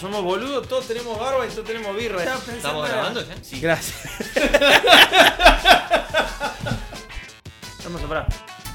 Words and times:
Somos 0.00 0.22
boludos, 0.22 0.68
todos 0.68 0.86
tenemos 0.86 1.18
barba 1.18 1.46
y 1.46 1.50
todos 1.50 1.64
tenemos 1.64 1.96
birra. 1.96 2.22
¿Estamos 2.22 2.88
grabando 2.88 3.26
ya? 3.26 3.34
Sí. 3.42 3.60
Gracias. 3.60 3.96
Hermoso, 7.84 8.08
pará. 8.08 8.26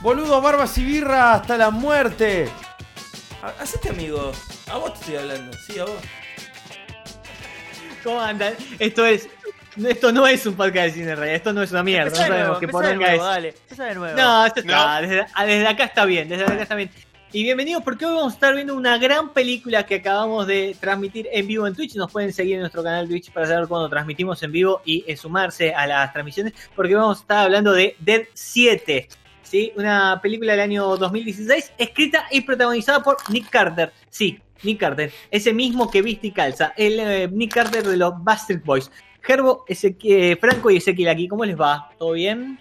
Boludos, 0.01 0.41
barbas 0.41 0.77
y 0.77 0.85
birra 0.85 1.33
hasta 1.35 1.57
la 1.57 1.69
muerte. 1.69 2.49
Ha- 3.43 3.61
Hacete 3.61 3.89
amigo. 3.89 4.31
A 4.71 4.77
vos 4.77 4.93
te 4.93 4.99
estoy 5.01 5.15
hablando. 5.17 5.57
Sí, 5.67 5.77
a 5.79 5.83
vos. 5.85 5.93
¿Cómo 8.03 8.19
andan? 8.21 8.55
Esto 8.79 9.05
es. 9.05 9.27
Esto 9.77 10.11
no 10.11 10.27
es 10.27 10.45
un 10.45 10.55
podcast 10.55 10.87
de 10.87 10.91
cine 10.91 11.15
realidad, 11.15 11.35
esto 11.37 11.53
no 11.53 11.63
es 11.63 11.71
una 11.71 11.81
mierda, 11.81 12.09
no 12.09 12.15
sabemos 12.17 12.59
qué 12.59 12.65
empezá 12.65 12.81
de 12.81 12.87
poronga 12.89 13.07
nuevo, 13.07 13.23
es. 13.23 13.29
dale. 13.31 13.55
De 13.77 13.95
nuevo. 13.95 14.17
No, 14.17 14.45
esto 14.45 14.59
está, 14.59 14.99
desde, 15.01 15.25
ah, 15.33 15.45
desde 15.45 15.67
acá 15.67 15.83
está 15.85 16.03
bien, 16.03 16.27
desde 16.27 16.43
acá 16.43 16.61
está 16.63 16.75
bien. 16.75 16.91
Y 17.33 17.43
bienvenidos 17.43 17.81
porque 17.83 18.05
hoy 18.05 18.13
vamos 18.15 18.33
a 18.33 18.35
estar 18.35 18.53
viendo 18.53 18.75
una 18.75 18.97
gran 18.97 19.29
película 19.31 19.85
que 19.85 19.95
acabamos 19.95 20.47
de 20.47 20.75
transmitir 20.79 21.29
en 21.31 21.47
vivo 21.47 21.65
en 21.65 21.73
Twitch. 21.73 21.95
Nos 21.95 22.11
pueden 22.11 22.33
seguir 22.33 22.55
en 22.55 22.59
nuestro 22.61 22.83
canal 22.83 23.07
Twitch 23.07 23.31
para 23.31 23.47
saber 23.47 23.67
cuando 23.69 23.87
transmitimos 23.89 24.43
en 24.43 24.51
vivo 24.51 24.81
y 24.83 25.05
eh, 25.07 25.15
sumarse 25.15 25.73
a 25.73 25.87
las 25.87 26.11
transmisiones 26.11 26.53
porque 26.75 26.93
vamos 26.93 27.19
a 27.19 27.21
estar 27.21 27.37
hablando 27.45 27.71
de 27.71 27.95
Dead 27.99 28.23
7. 28.33 29.07
¿sí? 29.43 29.71
Una 29.77 30.19
película 30.21 30.51
del 30.53 30.59
año 30.61 30.97
2016 30.97 31.71
escrita 31.77 32.25
y 32.31 32.41
protagonizada 32.41 33.01
por 33.01 33.15
Nick 33.29 33.49
Carter. 33.49 33.93
Sí, 34.09 34.37
Nick 34.63 34.81
Carter, 34.81 35.13
ese 35.29 35.53
mismo 35.53 35.89
que 35.89 36.01
viste 36.01 36.27
y 36.27 36.31
calza, 36.31 36.73
el 36.75 36.99
eh, 36.99 37.29
Nick 37.31 37.53
Carter 37.53 37.83
de 37.83 37.95
los 37.95 38.13
Bastard 38.21 38.61
Boys. 38.63 38.91
Gerbo, 39.21 39.63
Ezequiel- 39.69 40.37
Franco 40.37 40.69
y 40.69 40.77
Ezequiel 40.77 41.07
aquí, 41.07 41.27
¿cómo 41.29 41.45
les 41.45 41.59
va? 41.59 41.91
¿Todo 41.97 42.11
bien? 42.13 42.59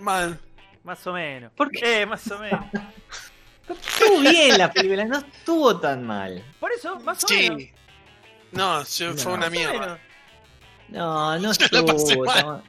Mal. 0.00 0.36
Más 0.82 1.06
o 1.06 1.12
menos. 1.12 1.52
¿Por 1.52 1.70
qué? 1.70 2.00
Eh, 2.02 2.06
más 2.06 2.28
o 2.30 2.38
menos. 2.40 2.64
Estuvo 3.74 4.20
bien 4.20 4.58
la 4.58 4.72
película, 4.72 5.04
no 5.04 5.18
estuvo 5.18 5.78
tan 5.80 6.04
mal. 6.06 6.44
Por 6.58 6.72
eso, 6.72 6.98
más 7.00 7.22
o 7.24 7.28
menos. 7.28 7.58
Sí. 7.60 7.72
No, 8.52 8.84
fue 8.84 9.24
No. 9.24 9.32
una 9.34 9.50
mierda. 9.50 9.98
No, 10.88 11.38
no 11.38 11.50
estuvo 11.52 12.24
mal. 12.24 12.36
tan 12.36 12.46
mal. 12.46 12.62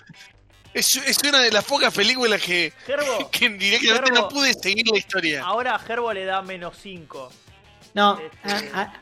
Es, 0.74 0.96
es 0.96 1.18
una 1.24 1.40
de 1.40 1.52
las 1.52 1.66
pocas 1.66 1.94
películas 1.94 2.42
que, 2.42 2.72
Gerbo, 2.86 3.30
que 3.32 3.50
directamente 3.50 4.12
Gerbo. 4.12 4.22
no 4.22 4.30
pude 4.30 4.54
seguir 4.54 4.88
la 4.88 4.98
historia. 4.98 5.44
ahora 5.44 5.76
a 5.76 5.80
Gerbo 5.80 6.14
le 6.14 6.24
da 6.26 6.42
menos 6.42 6.78
5. 6.82 7.32
No, 7.94 8.18
Este- 8.20 8.38
ah, 8.46 8.62
ah, 8.74 8.94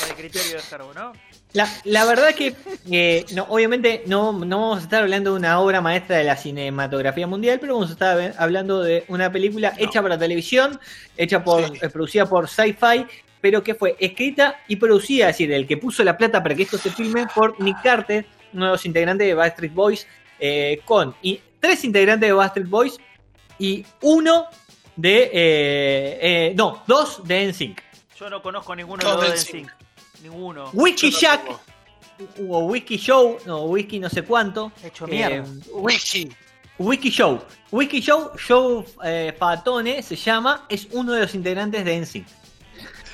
Por 0.00 0.08
el 0.08 0.14
criterio 0.16 0.52
de 0.56 0.62
Gerbo, 0.62 0.94
¿no? 0.94 1.12
La, 1.52 1.68
la 1.84 2.04
verdad 2.04 2.34
que, 2.34 2.54
eh, 2.90 3.24
no, 3.34 3.44
obviamente 3.48 4.02
no, 4.06 4.32
no 4.32 4.60
vamos 4.60 4.78
a 4.78 4.82
estar 4.82 5.02
hablando 5.02 5.32
de 5.32 5.38
una 5.38 5.60
obra 5.60 5.80
maestra 5.80 6.18
de 6.18 6.24
la 6.24 6.36
cinematografía 6.36 7.26
mundial, 7.26 7.58
pero 7.60 7.74
vamos 7.74 7.90
a 7.90 7.92
estar 7.92 8.34
hablando 8.38 8.82
de 8.82 9.04
una 9.08 9.30
película 9.32 9.72
hecha 9.76 10.00
para 10.02 10.18
televisión, 10.18 10.78
hecha 11.16 11.42
por, 11.42 11.66
Sí. 11.66 11.78
eh, 11.82 11.88
producida 11.88 12.26
por 12.26 12.48
Sci-Fi, 12.48 13.06
pero 13.40 13.62
que 13.62 13.74
fue 13.74 13.96
escrita 13.98 14.60
y 14.68 14.76
producida, 14.76 15.30
es 15.30 15.34
decir, 15.36 15.52
el 15.52 15.66
que 15.66 15.76
puso 15.76 16.04
la 16.04 16.16
plata 16.16 16.42
para 16.42 16.54
que 16.54 16.62
esto 16.64 16.78
se 16.78 16.90
filme 16.90 17.26
por 17.34 17.60
Nick 17.60 17.82
Carter, 17.82 18.26
uno 18.52 18.66
de 18.66 18.70
los 18.72 18.86
integrantes 18.86 19.26
de 19.26 19.34
Backstreet 19.34 19.72
Boys, 19.72 20.06
eh, 20.38 20.80
con 20.84 21.14
y, 21.22 21.40
tres 21.58 21.84
integrantes 21.84 22.28
de 22.28 22.32
Backstreet 22.32 22.68
Boys 22.68 22.96
y 23.58 23.84
uno 24.02 24.46
de, 24.96 25.22
eh, 25.24 26.18
eh, 26.20 26.54
no, 26.56 26.82
dos 26.86 27.22
de 27.26 27.46
NSYNC. 27.48 27.80
Yo 28.18 28.28
no 28.30 28.42
conozco 28.42 28.74
ninguno 28.76 29.02
de 29.02 29.10
los 29.10 29.30
de 29.30 29.36
zinc. 29.38 29.66
NSYNC. 29.66 29.72
Ninguno. 30.22 30.70
Wiki 30.72 31.10
Yo 31.10 31.18
Jack 31.18 31.44
tampoco. 31.44 31.62
o 32.56 32.58
Wiki 32.66 32.96
Show, 32.98 33.38
no, 33.46 33.62
Wiki 33.64 33.98
no 33.98 34.08
sé 34.10 34.22
cuánto. 34.22 34.72
Hecho 34.84 35.06
eh, 35.06 35.10
mierda. 35.10 35.48
Wiki. 35.72 36.30
Wiki 36.78 37.10
Show. 37.10 37.42
Wiki 37.72 38.00
Show, 38.00 38.32
Show 38.36 38.84
eh, 39.04 39.34
Fatone 39.38 40.02
se 40.02 40.16
llama, 40.16 40.66
es 40.68 40.88
uno 40.92 41.12
de 41.12 41.20
los 41.20 41.34
integrantes 41.34 41.84
de 41.84 42.00
NSYNC. 42.00 42.26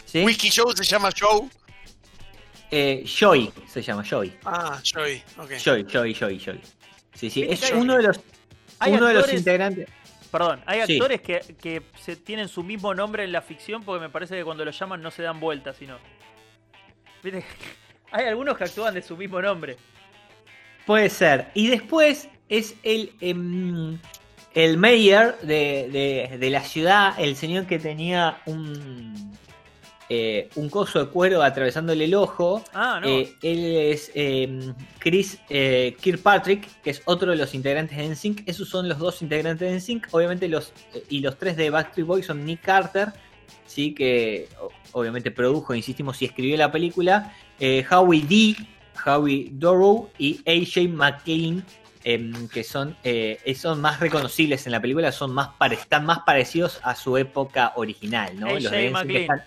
¿Sí? 0.04 0.24
Wiki 0.24 0.50
Show 0.50 0.72
se 0.74 0.84
llama 0.84 1.10
Show. 1.10 1.48
Eh, 2.70 3.04
Joy 3.06 3.52
se 3.68 3.80
llama, 3.82 4.02
Joy. 4.02 4.36
Ah, 4.44 4.80
Joy. 4.82 5.22
Ok. 5.38 5.52
Joy, 5.58 5.84
Joy, 5.84 6.14
Joy, 6.14 6.38
Joy. 6.38 6.60
Sí, 7.14 7.30
sí, 7.30 7.42
es 7.48 7.70
uno 7.72 7.96
de 7.96 8.02
los, 8.02 8.20
hay 8.80 8.92
uno 8.94 9.06
de 9.06 9.14
los 9.14 9.24
actores- 9.24 9.38
integrantes. 9.38 9.88
Perdón, 10.30 10.60
hay 10.66 10.84
Sí. 10.86 10.94
actores 10.94 11.20
que, 11.22 11.40
que 11.60 11.82
se 12.00 12.16
tienen 12.16 12.48
su 12.48 12.62
mismo 12.62 12.92
nombre 12.94 13.24
en 13.24 13.32
la 13.32 13.40
ficción 13.40 13.84
porque 13.84 14.00
me 14.00 14.10
parece 14.10 14.36
que 14.36 14.44
cuando 14.44 14.64
lo 14.64 14.70
llaman 14.72 15.00
no 15.00 15.10
se 15.10 15.22
dan 15.22 15.38
vueltas, 15.40 15.76
sino. 15.78 15.96
¿Viste? 17.26 17.44
Hay 18.12 18.26
algunos 18.26 18.56
que 18.56 18.64
actúan 18.64 18.94
de 18.94 19.02
su 19.02 19.16
mismo 19.16 19.42
nombre. 19.42 19.76
Puede 20.86 21.10
ser. 21.10 21.48
Y 21.54 21.66
después 21.66 22.28
es 22.48 22.76
el, 22.84 23.12
em, 23.20 23.98
el 24.54 24.76
mayor 24.78 25.36
de, 25.40 25.88
de- 26.30 26.38
de 26.38 26.50
la 26.50 26.60
ciudad, 26.62 27.14
el 27.18 27.34
señor 27.34 27.66
que 27.66 27.80
tenía 27.80 28.38
un, 28.46 29.32
eh, 30.08 30.48
un 30.54 30.70
coso 30.70 31.04
de 31.04 31.10
cuero 31.10 31.42
atravesándole 31.42 32.04
el 32.04 32.14
ojo. 32.14 32.62
Ah, 32.72 33.00
no. 33.02 33.08
Eh, 33.08 33.34
él 33.42 33.64
es 33.92 34.12
em, 34.14 34.72
Chris 35.00 35.40
eh, 35.50 35.96
Kirkpatrick, 36.00 36.80
que 36.82 36.90
es 36.90 37.02
otro 37.06 37.32
de 37.32 37.36
los 37.36 37.52
integrantes 37.54 37.98
de 37.98 38.08
NSYNC. 38.08 38.44
Esos 38.48 38.68
son 38.68 38.88
los 38.88 38.98
dos 38.98 39.20
integrantes 39.22 39.68
de 39.68 39.74
NSYNC. 39.76 40.06
Obviamente 40.12 40.46
los 40.46 40.72
y 41.08 41.18
los 41.18 41.36
tres 41.36 41.56
de 41.56 41.70
Backstreet 41.70 42.06
Boys 42.06 42.26
son 42.26 42.44
Nick 42.46 42.60
Carter, 42.62 43.08
sí 43.66 43.94
que 43.94 44.48
obviamente 44.92 45.30
produjo, 45.30 45.74
insistimos, 45.74 46.20
y 46.22 46.26
escribió 46.26 46.56
la 46.56 46.70
película. 46.72 47.32
eh, 47.58 47.84
Howie 47.90 48.22
D, 48.28 48.56
Howie 49.04 49.48
Dorough 49.52 50.10
y 50.18 50.40
AJ 50.46 50.88
McLean, 50.88 51.64
em, 52.04 52.48
que 52.48 52.62
son, 52.64 52.96
eh, 53.02 53.38
son 53.56 53.80
más 53.80 53.98
reconocibles 54.00 54.66
en 54.66 54.72
la 54.72 54.80
película, 54.80 55.10
son 55.12 55.32
más 55.32 55.50
están 55.72 56.04
más 56.06 56.20
parecidos 56.20 56.80
a 56.82 56.94
su 56.94 57.16
época 57.16 57.72
original, 57.76 58.38
¿no? 58.38 58.46
AJ 58.48 58.60
Los 58.62 58.72
de 58.72 58.90
McLean. 58.90 59.22
están- 59.22 59.44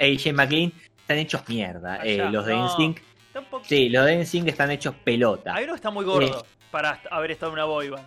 AJ 0.00 0.32
McLean 0.32 0.72
están 0.98 1.18
hechos 1.18 1.42
mierda. 1.48 2.04
eh, 2.04 2.20
Allá. 2.20 2.30
los 2.30 2.46
de 2.46 2.54
No. 2.54 2.94
Tampoco- 3.32 3.64
sí, 3.64 3.88
los 3.90 4.06
de 4.06 4.14
NSYNC 4.14 4.48
están 4.48 4.70
hechos 4.72 4.94
pelota. 5.04 5.54
Hay 5.54 5.62
uno 5.64 5.74
que 5.74 5.76
está 5.76 5.90
muy 5.90 6.04
gordo 6.04 6.44
para 6.72 6.94
est- 6.94 7.06
haber 7.12 7.30
estado 7.30 7.52
en 7.52 7.54
una 7.54 7.64
boy 7.64 7.88
band. 7.90 8.06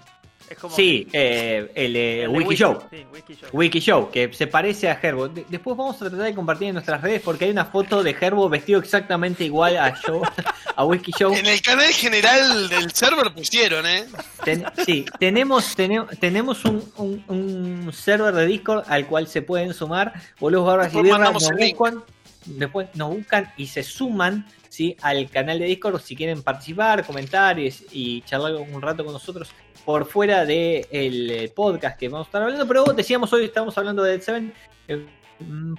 Es 0.54 0.60
como. 0.60 0.76
Sí, 0.76 1.08
eh, 1.14 1.72
el, 1.76 1.96
eh, 1.96 2.24
el 2.24 2.32
de 2.32 2.38
Wiki 2.38 2.56
Show. 2.56 2.84
Sí, 2.90 3.06
Wiki 3.14 3.34
Show. 3.36 3.50
Wiki 3.54 3.80
Show, 3.80 4.12
que 4.12 4.32
se 4.34 4.48
parece 4.48 4.90
a 4.90 5.00
Herbo. 5.02 5.28
De- 5.28 5.46
después 5.50 5.76
vamos 5.76 5.96
a 5.96 6.00
tratar 6.10 6.20
de 6.26 6.34
compartir 6.36 6.68
en 6.70 6.74
nuestras 6.76 7.02
redes 7.02 7.22
porque 7.22 7.46
hay 7.46 7.52
una 7.52 7.66
foto 7.66 8.02
de 8.04 8.16
Herbo 8.20 8.48
vestido 8.50 8.80
exactamente 8.80 9.44
igual 9.44 9.78
a 9.78 9.96
Show, 9.96 10.22
a 10.76 10.86
Wiki 10.86 11.12
Show. 11.12 11.34
En 11.34 11.46
el 11.46 11.62
canal 11.62 11.92
general 11.94 12.70
del 12.70 12.92
server 12.92 13.34
pusieron, 13.34 13.86
¿eh? 13.86 14.06
Ten- 14.44 14.66
sí, 14.86 15.06
tenemos, 15.20 15.76
tenemos, 15.76 16.10
tenemos 16.20 16.64
un, 16.66 16.84
un- 16.98 17.24
un 17.28 17.94
server 17.94 18.34
de 18.34 18.46
Discord 18.46 18.84
al 18.88 19.08
cual 19.08 19.28
se 19.28 19.42
pueden 19.42 19.74
sumar. 19.74 20.14
Boludos 20.40 20.66
Barbas 20.68 20.86
y 20.86 20.90
Después 20.90 21.04
Birra 21.04 21.18
mandamos 21.18 21.44
nos 21.44 21.52
buscan, 21.60 22.04
después 22.46 22.88
nos 22.96 23.10
buscan 23.16 23.52
y 23.58 23.68
se 23.68 23.84
suman 23.84 24.46
¿sí? 24.70 24.96
al 25.02 25.30
canal 25.30 25.60
de 25.60 25.66
Discord 25.66 26.00
si 26.02 26.16
quieren 26.16 26.42
participar, 26.44 27.06
comentar 27.06 27.60
y, 27.60 27.74
y 27.92 28.22
charlar 28.22 28.54
un 28.56 28.82
rato 28.82 29.04
con 29.04 29.14
nosotros 29.14 29.52
por 29.86 30.06
fuera 30.06 30.46
del 30.46 30.86
el 30.92 31.52
podcast 31.56 32.00
que 32.00 32.08
vamos 32.10 32.28
a 32.28 32.30
estar 32.30 32.42
hablando. 32.44 32.68
Pero 32.68 32.84
decíamos 32.86 33.32
hoy 33.34 33.46
estamos 33.46 33.78
hablando 33.78 34.04
de 34.04 34.12
Dead 34.12 34.22
Seven. 34.22 34.54
eh, 34.88 35.06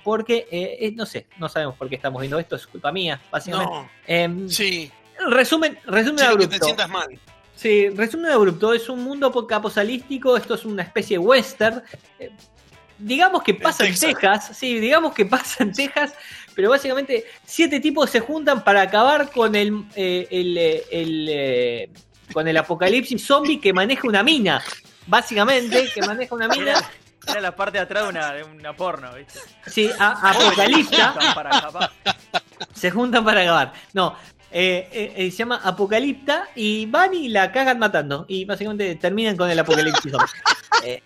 porque, 0.02 0.46
eh, 0.50 0.76
eh, 0.80 0.92
no 0.94 1.06
sé, 1.06 1.26
no 1.38 1.48
sabemos 1.48 1.76
por 1.76 1.88
qué 1.88 1.94
estamos 1.94 2.20
viendo 2.20 2.38
esto, 2.38 2.56
es 2.56 2.66
culpa 2.66 2.92
mía, 2.92 3.20
básicamente. 3.30 3.72
No. 3.72 3.88
Em, 4.06 4.48
Sí. 4.48 4.90
Resumen, 5.30 5.78
resumen 5.86 6.16
que 6.16 6.22
te 6.22 6.26
abrupto. 6.26 6.64
sientas 6.64 6.90
mal. 6.90 7.08
Sí, 7.54 7.88
resumen 7.90 8.32
abrupto, 8.32 8.74
es 8.74 8.88
un 8.88 9.02
mundo 9.04 9.32
caposalístico, 9.46 10.36
esto 10.36 10.54
es 10.54 10.64
una 10.64 10.82
especie 10.82 11.16
de 11.18 11.24
western. 11.24 11.82
Eh, 12.18 12.30
digamos 12.98 13.42
que 13.44 13.54
pasa 13.54 13.86
en 13.86 13.92
Texas. 13.94 14.10
Texas, 14.20 14.58
sí, 14.58 14.80
digamos 14.80 15.14
que 15.14 15.24
pasa 15.24 15.62
en 15.62 15.72
Texas, 15.72 16.14
pero 16.54 16.70
básicamente 16.70 17.24
siete 17.44 17.80
tipos 17.80 18.10
se 18.10 18.20
juntan 18.20 18.62
para 18.64 18.82
acabar 18.82 19.30
con 19.30 19.54
el, 19.54 19.84
eh, 19.96 20.26
el, 20.30 20.56
eh, 20.58 20.84
el, 20.90 21.26
eh, 21.30 21.90
con 22.32 22.46
el 22.48 22.56
apocalipsis 22.56 23.24
zombie 23.26 23.60
que 23.60 23.72
maneja 23.72 24.06
una 24.08 24.22
mina. 24.22 24.62
Básicamente, 25.06 25.88
que 25.94 26.00
maneja 26.02 26.34
una 26.34 26.48
mina. 26.48 26.70
Era, 26.72 26.90
era 27.28 27.40
la 27.40 27.56
parte 27.56 27.78
de 27.78 27.84
atrás 27.84 28.04
de 28.04 28.08
una, 28.10 28.32
de 28.32 28.42
una 28.44 28.74
porno, 28.74 29.12
¿viste? 29.14 29.38
Sí, 29.66 29.90
a- 29.98 30.30
apocalipta. 30.30 31.14
Para 31.34 31.56
acabar. 31.58 31.90
se 32.74 32.90
juntan 32.90 33.24
para 33.24 33.42
acabar. 33.42 33.72
No, 33.92 34.16
eh, 34.50 34.88
eh, 34.92 35.12
eh, 35.16 35.30
se 35.30 35.38
llama 35.38 35.60
Apocalipta 35.64 36.48
y 36.54 36.86
van 36.86 37.12
y 37.12 37.28
la 37.28 37.50
cagan 37.52 37.78
matando. 37.78 38.24
Y 38.28 38.44
básicamente 38.44 38.94
terminan 38.96 39.36
con 39.36 39.50
el 39.50 39.58
apocalipsis. 39.58 40.10
zombie. 40.12 40.28
Eh, 40.84 41.02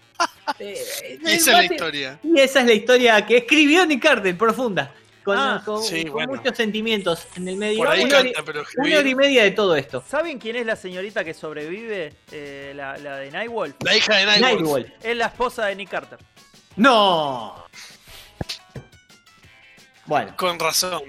eh, 0.61 1.19
Y 1.25 1.31
esa 1.31 1.51
es 1.53 1.69
la 1.69 1.75
historia. 1.75 2.19
Y 2.25 2.41
esa 2.41 2.61
es 2.61 2.67
la 2.67 2.73
historia 2.73 3.27
que 3.27 3.37
escribió 3.37 3.85
Nick 3.87 4.03
Carter, 4.03 4.37
profunda. 4.37 4.93
Con, 5.25 5.37
Ah, 5.39 5.63
con- 5.65 5.83
sí, 5.83 6.05
con 6.05 6.13
bueno. 6.15 6.35
muchos 6.35 6.57
sentimientos 6.57 7.27
en 7.37 7.49
el 7.49 7.57
medio. 7.57 7.79
Por 7.79 7.89
ahí 7.89 8.05
una, 8.05 8.19
hora, 8.19 8.25
canta, 8.25 8.43
pero 8.45 8.65
una 8.79 8.99
hora 8.99 9.09
y 9.09 9.15
media 9.15 9.43
de 9.45 9.51
todo 9.51 9.77
esto. 9.77 10.03
¿Saben 10.07 10.39
quién 10.39 10.57
es 10.57 10.67
la 10.67 10.77
señorita 10.77 11.25
que 11.25 11.35
sobrevive? 11.35 12.15
Eh, 12.33 12.73
la, 12.75 12.97
la 12.99 13.17
de 13.19 13.31
Nightwolf. 13.31 13.75
La 13.85 13.97
hija 13.97 14.17
de 14.17 14.27
Nightwolf. 14.27 14.53
Nightwolf. 14.61 15.05
Es 15.05 15.17
la 15.17 15.27
esposa 15.27 15.67
de 15.67 15.77
Nick 15.77 15.91
Carter. 15.91 16.19
¡No! 16.77 17.67
Bueno, 20.07 20.35
Con 20.37 20.59
razón. 20.59 21.03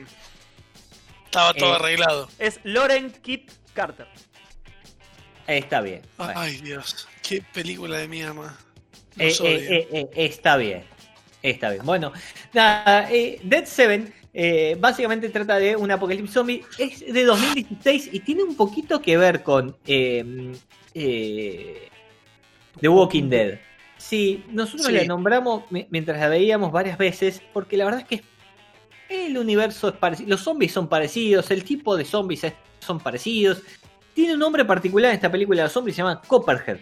Estaba 1.26 1.54
todo 1.54 1.74
Eh, 1.74 1.76
arreglado. 1.76 2.30
Es 2.40 2.60
Lauren 2.64 3.12
Kit 3.22 3.52
Carter. 3.74 4.08
está 5.48 5.82
bien. 5.82 6.02
Bueno. 6.18 6.34
Ay, 6.36 6.58
Dios. 6.58 7.08
Qué 7.22 7.42
película 7.54 7.98
de 8.00 8.08
mierda. 8.08 8.58
Eh, 9.18 9.30
eh, 9.30 9.36
odio. 9.42 9.50
eh, 9.52 9.88
eh, 9.92 10.10
está 10.16 10.58
bien. 10.58 10.84
Está 11.42 11.70
bien. 11.72 11.86
Bueno, 11.86 12.12
nada, 12.54 13.10
eh, 13.12 13.40
Dead 13.44 13.66
Seven 13.66 14.14
eh, 14.34 14.76
básicamente 14.80 15.30
trata 15.30 15.58
de 15.58 15.76
un 15.76 15.90
apocalipsis 15.90 16.34
zombie. 16.34 16.64
Es 16.78 17.00
de 17.14 17.24
2016 17.24 18.10
y 18.12 18.20
tiene 18.20 18.44
un 18.44 18.56
poquito 18.56 19.02
que 19.02 19.18
ver 19.18 19.42
con 19.44 19.76
eh, 19.88 20.54
The 22.80 22.90
Walking 22.90 23.30
Dead. 23.30 23.60
Sí, 23.98 24.46
nosotros 24.50 24.88
Sí. 24.88 24.94
la 24.94 25.04
nombramos 25.06 25.64
mi- 25.72 25.88
mientras 25.90 26.20
la 26.20 26.30
veíamos 26.30 26.72
varias 26.72 26.98
veces 26.98 27.42
porque 27.54 27.76
la 27.78 27.86
verdad 27.86 28.02
es 28.02 28.08
que 28.08 28.24
el 29.10 29.38
universo 29.38 29.90
es 29.90 29.96
parecido. 29.96 30.30
Los 30.30 30.42
zombies 30.42 30.72
son 30.72 30.88
parecidos, 30.88 31.50
el 31.52 31.64
tipo 31.64 31.98
de 31.98 32.06
zombies 32.06 32.44
es- 32.46 32.54
son 32.80 33.00
parecidos. 33.00 33.62
Tiene 34.14 34.34
un 34.34 34.40
nombre 34.40 34.64
particular 34.66 35.10
en 35.12 35.16
esta 35.16 35.32
película 35.32 35.58
de 35.62 35.64
los 35.64 35.72
zombies, 35.74 35.96
se 35.96 36.02
llama 36.02 36.22
Copperhead. 36.22 36.80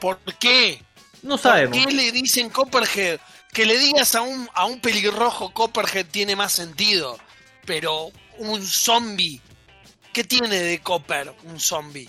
¿Por 0.00 0.18
qué? 0.38 0.80
No 1.22 1.36
sabemos. 1.36 1.76
¿Por 1.76 1.88
qué 1.88 1.94
le 1.94 2.12
dicen 2.12 2.48
Copperhead? 2.48 3.18
Que 3.52 3.66
le 3.66 3.78
digas 3.78 4.14
a 4.14 4.22
un, 4.22 4.48
a 4.54 4.64
un 4.66 4.80
pelirrojo 4.80 5.52
Copperhead 5.52 6.06
tiene 6.06 6.36
más 6.36 6.52
sentido. 6.52 7.18
Pero 7.66 8.10
un 8.38 8.64
zombie. 8.66 9.40
¿Qué 10.12 10.24
tiene 10.24 10.48
de 10.60 10.80
Copper 10.80 11.34
un 11.44 11.60
zombie? 11.60 12.08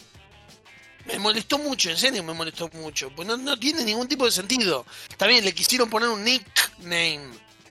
Me 1.06 1.18
molestó 1.20 1.58
mucho, 1.58 1.90
en 1.90 1.98
serio 1.98 2.24
me 2.24 2.34
molestó 2.34 2.70
mucho. 2.74 3.10
Pues 3.16 3.28
no, 3.28 3.38
no 3.38 3.58
tiene 3.58 3.84
ningún 3.84 4.08
tipo 4.08 4.26
de 4.26 4.32
sentido. 4.32 4.86
Bien, 5.28 5.44
le 5.44 5.54
quisieron 5.54 5.90
poner 5.90 6.10
un 6.10 6.24
nickname. 6.24 7.22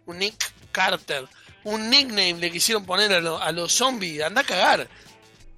Un 0.07 0.19
Nick 0.19 0.53
Carter. 0.73 1.29
Un 1.63 1.91
nickname 1.91 2.35
le 2.35 2.51
quisieron 2.51 2.85
poner 2.85 3.13
a, 3.13 3.21
lo- 3.21 3.41
a 3.41 3.53
los 3.53 3.73
zombies. 3.73 4.23
Anda 4.23 4.41
a 4.41 4.45
cagar. 4.45 4.89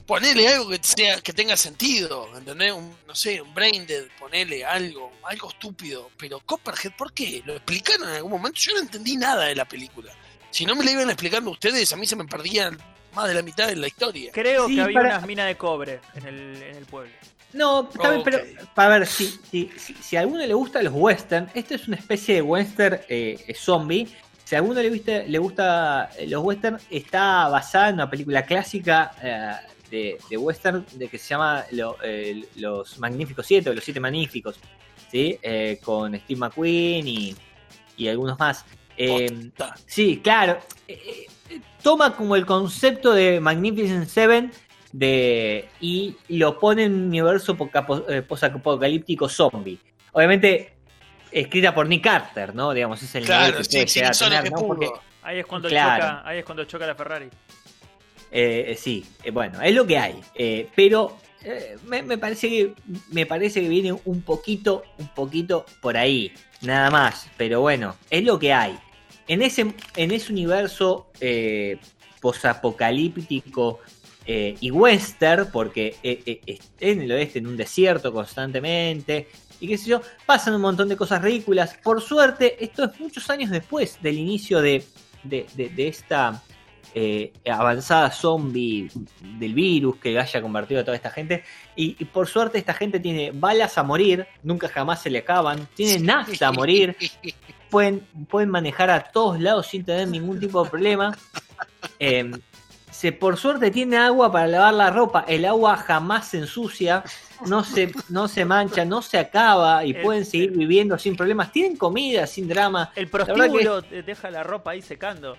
Ponele 0.07 0.49
algo 0.49 0.69
que 0.69 0.81
sea 0.83 1.21
que 1.21 1.33
tenga 1.33 1.57
sentido, 1.57 2.29
¿entendés? 2.37 2.73
Un, 2.73 2.95
no 3.07 3.15
sé, 3.15 3.41
un 3.41 3.55
brain 3.55 3.87
dead, 3.87 4.05
ponele 4.19 4.65
algo, 4.65 5.13
algo 5.25 5.49
estúpido. 5.51 6.11
Pero 6.19 6.41
Copperhead, 6.41 6.93
¿por 6.97 7.13
qué? 7.13 7.43
¿Lo 7.47 7.55
explicaron 7.55 8.09
en 8.09 8.17
algún 8.17 8.33
momento? 8.33 8.59
Yo 8.61 8.75
no 8.75 8.81
entendí 8.81 9.17
nada 9.17 9.45
de 9.45 9.55
la 9.55 9.65
película. 9.65 10.13
Si 10.51 10.67
no 10.67 10.75
me 10.77 10.85
la 10.85 10.91
iban 10.91 11.09
explicando 11.09 11.51
ustedes, 11.51 11.93
a 11.93 11.97
mí 11.97 12.07
se 12.07 12.17
me 12.17 12.25
perdía 12.27 12.71
más 13.15 13.29
de 13.29 13.35
la 13.35 13.43
mitad 13.43 13.69
de 13.69 13.77
la 13.77 13.87
historia. 13.87 14.33
Creo 14.33 14.67
Sí, 14.67 14.75
que 14.75 14.83
había 14.83 14.95
para- 15.01 15.09
unas 15.17 15.27
minas 15.27 15.47
de 15.47 15.57
cobre 15.57 16.01
en 16.15 16.27
el, 16.27 16.63
en 16.63 16.77
el 16.77 16.85
pueblo. 16.85 17.13
No, 17.53 17.81
Ok. 17.81 18.23
pero 18.25 18.41
para 18.75 18.99
ver, 18.99 19.07
si, 19.07 19.39
si, 19.51 19.71
si, 19.77 19.95
si 19.95 20.17
a 20.17 20.21
alguno 20.21 20.45
le 20.45 20.55
gusta 20.55 20.83
los 20.83 20.93
western, 20.95 21.51
esto 21.55 21.75
es 21.75 21.87
una 21.87 21.97
especie 21.99 22.35
de 22.37 22.43
western 22.43 23.01
eh, 23.09 23.45
eh, 23.47 23.55
zombie. 23.55 24.09
Si 24.45 24.55
a 24.55 24.59
alguno 24.59 24.81
le 24.83 24.89
gusta, 24.91 25.13
le 25.23 25.39
gusta 25.39 26.11
eh, 26.19 26.27
los 26.27 26.43
western, 26.43 26.79
está 26.91 27.49
basada 27.49 27.89
en 27.91 27.95
una 27.95 28.11
película 28.11 28.45
clásica 28.45 29.13
eh, 29.23 29.53
de, 29.93 30.19
de 30.31 30.37
western 30.39 30.85
de 30.95 31.07
que 31.09 31.19
se 31.19 31.29
llama 31.29 31.65
lo- 31.71 31.97
eh, 32.03 32.45
Los 32.57 32.99
Magníficos 32.99 33.47
Siete 33.47 33.71
o 33.71 33.75
Los 33.75 33.85
Siete 33.85 34.01
Magníficos, 34.01 34.57
¿sí? 35.11 35.39
Eh, 35.43 35.79
con 35.85 36.19
Steve 36.19 36.41
McQueen 36.41 37.07
y, 37.07 37.37
y 37.99 38.09
algunos 38.09 38.39
más. 38.39 38.65
Eh, 38.97 39.29
Posta. 39.31 39.75
Sí, 39.87 40.21
claro. 40.25 40.59
Eh, 40.89 41.27
eh, 41.51 41.61
toma 41.83 42.17
como 42.17 42.35
el 42.37 42.47
concepto 42.47 43.13
de 43.13 43.39
Magnificent 43.41 44.09
Seven 44.09 44.51
de, 44.93 45.69
y 45.81 46.17
lo 46.29 46.59
pone 46.59 46.85
en 46.85 46.95
un 46.95 47.03
universo 47.09 47.57
poca- 47.57 47.87
po- 47.87 48.05
posapocalíptico 48.27 49.29
zombie. 49.29 49.79
Obviamente, 50.13 50.75
escrita 51.31 51.75
por 51.75 51.87
Nick 51.87 52.05
Carter, 52.05 52.55
¿no? 52.55 52.73
Digamos, 52.73 53.03
es 53.03 53.15
el 53.15 53.23
nivel 53.25 53.37
Claro, 53.39 53.59
que 53.59 53.65
sí, 53.65 53.89
sí, 53.89 54.01
tener, 54.19 54.51
¿no? 54.51 54.67
Porque, 54.67 54.91
Ahí 55.25 55.39
es 55.39 55.47
cuando 55.47 55.69
Claro. 55.69 56.03
choca, 56.03 56.23
ahí 56.29 56.39
es 56.39 56.45
cuando 56.45 56.65
choca 56.65 56.85
la 56.87 56.95
Ferrari. 56.97 57.29
Eh, 58.33 58.65
eh, 58.69 58.77
sí, 58.77 59.05
eh, 59.23 59.31
bueno, 59.31 59.61
es 59.63 59.75
lo 59.75 59.87
que 59.87 59.99
hay. 59.99 60.21
Eh, 60.35 60.69
pero 60.75 61.19
me, 61.87 62.17
parece 62.19 62.49
que 62.49 62.75
me 63.11 63.27
parece 63.27 63.61
que 63.61 63.69
viene 63.69 63.93
un 64.05 64.23
poquito, 64.23 64.85
un 64.99 65.09
poquito 65.09 65.67
por 65.81 65.97
ahí, 65.97 66.33
nada 66.63 66.91
más. 66.91 67.29
Pero 67.37 67.61
bueno, 67.61 67.97
es 68.11 68.25
lo 68.25 68.39
que 68.39 68.53
hay. 68.53 68.79
En 69.29 69.43
ese, 69.43 69.73
en 69.97 70.11
ese 70.11 70.33
universo 70.33 71.09
posapocalíptico 72.21 73.81
y 74.27 74.71
western, 74.71 75.51
porque 75.53 75.97
en 76.81 77.03
el 77.03 77.13
oeste, 77.13 77.41
en 77.41 77.47
un 77.49 77.57
desierto 77.57 78.13
constantemente, 78.13 79.29
y 79.61 79.67
qué 79.69 79.79
sé 79.79 79.91
yo, 79.91 80.01
pasan 80.27 80.55
un 80.55 80.61
montón 80.61 80.89
de 80.89 80.97
cosas 80.97 81.23
ridículas. 81.23 81.77
Por 81.83 82.01
suerte, 82.01 82.63
esto 82.65 82.85
es 82.85 82.99
muchos 83.01 83.29
años 83.31 83.51
después 83.51 83.99
del 84.03 84.19
inicio 84.19 84.61
de- 84.61 84.85
de- 85.25 85.47
de 85.55 85.89
esta 85.89 86.43
eh, 86.95 87.33
avanzada 87.51 88.11
zombie 88.11 88.91
del 89.21 89.55
virus 89.55 89.97
que 89.97 90.19
haya 90.19 90.43
convertido 90.43 90.81
a 90.81 90.85
toda 90.85 90.97
esta 90.97 91.11
gente. 91.11 91.45
Y, 91.77 91.97
y 91.99 92.05
por 92.05 92.27
suerte 92.27 92.59
esta 92.59 92.75
gente 92.75 93.01
tiene 93.01 93.31
balas 93.33 93.79
a 93.79 93.83
morir, 93.83 94.27
nunca 94.43 94.69
jamás 94.69 95.03
se 95.03 95.11
le 95.11 95.19
acaban, 95.19 95.67
tiene 95.75 95.99
nafta 96.05 96.49
a 96.49 96.53
morir, 96.53 96.97
pueden, 97.71 98.01
pueden 98.29 98.51
manejar 98.51 98.91
a 98.91 99.05
todos 99.05 99.41
lados 99.41 99.67
sin 99.69 99.85
tener 99.85 100.09
ningún 100.09 100.39
tipo 100.39 100.63
de 100.65 100.71
problema. 100.71 101.17
Eh, 101.99 102.31
se, 102.91 103.11
por 103.11 103.39
suerte 103.39 103.71
tiene 103.71 103.97
agua 103.97 104.31
para 104.31 104.47
lavar 104.47 104.75
la 104.75 104.91
ropa, 104.91 105.25
el 105.27 105.47
agua 105.47 105.79
jamás 105.79 106.29
se 106.29 106.39
ensucia, 106.39 107.03
no 107.47 107.65
se, 107.65 107.91
no 108.11 108.29
se 108.29 108.45
mancha, 108.45 108.85
no 108.85 109.01
se 109.01 109.19
acaba 109.19 109.83
y 109.85 109.93
El- 109.93 110.03
pueden 110.03 110.27
seguir 110.27 110.51
viviendo 110.53 110.99
sin 110.99 111.17
problemas. 111.17 111.51
Tienen 111.51 111.77
comida 111.77 112.27
sin 112.27 112.47
drama. 112.47 112.93
El 112.95 113.09
prostíbulo 113.09 113.81
deja 113.81 114.31
la 114.31 114.43
ropa 114.43 114.73
ahí 114.73 114.83
secando. 114.83 115.39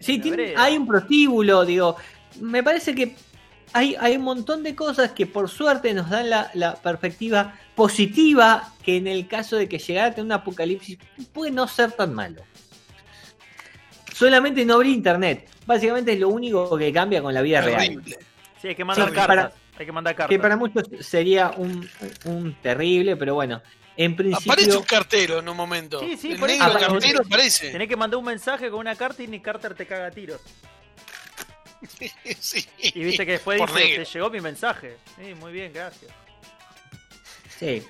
Sí, 0.00 0.18
tiene- 0.18 0.54
hay 0.56 0.76
un 0.76 0.86
prostíbulo, 0.86 1.64
digo. 1.64 1.96
Me 2.40 2.62
parece 2.62 2.94
que 2.94 3.14
hay, 3.72 3.94
hay 4.00 4.16
un 4.16 4.22
montón 4.22 4.62
de 4.62 4.74
cosas 4.74 5.12
que 5.12 5.26
por 5.26 5.48
suerte 5.48 5.92
nos 5.94 6.10
dan 6.10 6.28
la, 6.30 6.50
la 6.54 6.74
perspectiva 6.74 7.54
positiva 7.76 8.72
que 8.82 8.96
en 8.96 9.06
el 9.06 9.28
caso 9.28 9.56
de 9.56 9.68
que 9.68 9.78
llegara 9.78 10.08
a 10.08 10.10
tener 10.10 10.24
un 10.26 10.32
apocalipsis 10.32 10.98
puede 11.32 11.50
no 11.52 11.68
ser 11.68 11.92
tan 11.92 12.14
malo. 12.14 12.42
Solamente 14.12 14.64
no 14.64 14.74
abrir 14.74 14.94
internet. 14.94 15.48
Básicamente 15.66 16.12
es 16.12 16.20
lo 16.20 16.28
único 16.28 16.76
que 16.76 16.92
cambia 16.92 17.22
con 17.22 17.32
la 17.32 17.42
vida 17.42 17.60
real. 17.60 17.78
Horrible. 17.80 18.18
Sí, 18.60 18.68
hay 18.68 18.74
que 18.74 18.84
mandar 18.84 19.08
Sí, 19.08 19.14
cartas. 19.14 19.26
para- 19.36 19.52
hay 19.78 19.86
que 19.86 19.92
mandar 19.92 20.14
cartas. 20.14 20.30
Que 20.30 20.38
para 20.38 20.56
muchos 20.56 20.84
sería 21.00 21.52
un, 21.56 21.88
un 22.26 22.54
terrible, 22.60 23.16
pero 23.16 23.34
bueno, 23.34 23.62
en 24.04 24.16
principio... 24.16 24.52
Aparece 24.52 24.76
un 24.76 24.84
cartero 24.84 25.38
en 25.40 25.48
un 25.48 25.56
momento. 25.56 26.00
Sí, 26.00 26.16
sí, 26.16 26.32
el 26.32 26.42
eso. 26.44 26.78
cartero 26.78 27.20
aparece. 27.24 27.70
Tenés 27.70 27.88
que 27.88 27.96
mandar 27.96 28.18
un 28.18 28.24
mensaje 28.24 28.70
con 28.70 28.80
una 28.80 28.94
carta 28.96 29.22
y 29.22 29.26
Nick 29.28 29.42
Carter 29.42 29.74
te 29.74 29.86
caga 29.86 30.06
a 30.06 30.10
tiros. 30.10 30.40
Sí. 32.40 32.64
Y 32.78 33.04
viste 33.04 33.24
que 33.26 33.32
después 33.32 33.60
dice, 33.60 33.96
te 33.96 34.04
llegó 34.04 34.30
mi 34.30 34.40
mensaje. 34.40 34.96
Sí, 35.16 35.34
muy 35.34 35.52
bien, 35.52 35.72
gracias. 35.72 36.10
Sí. 37.58 37.82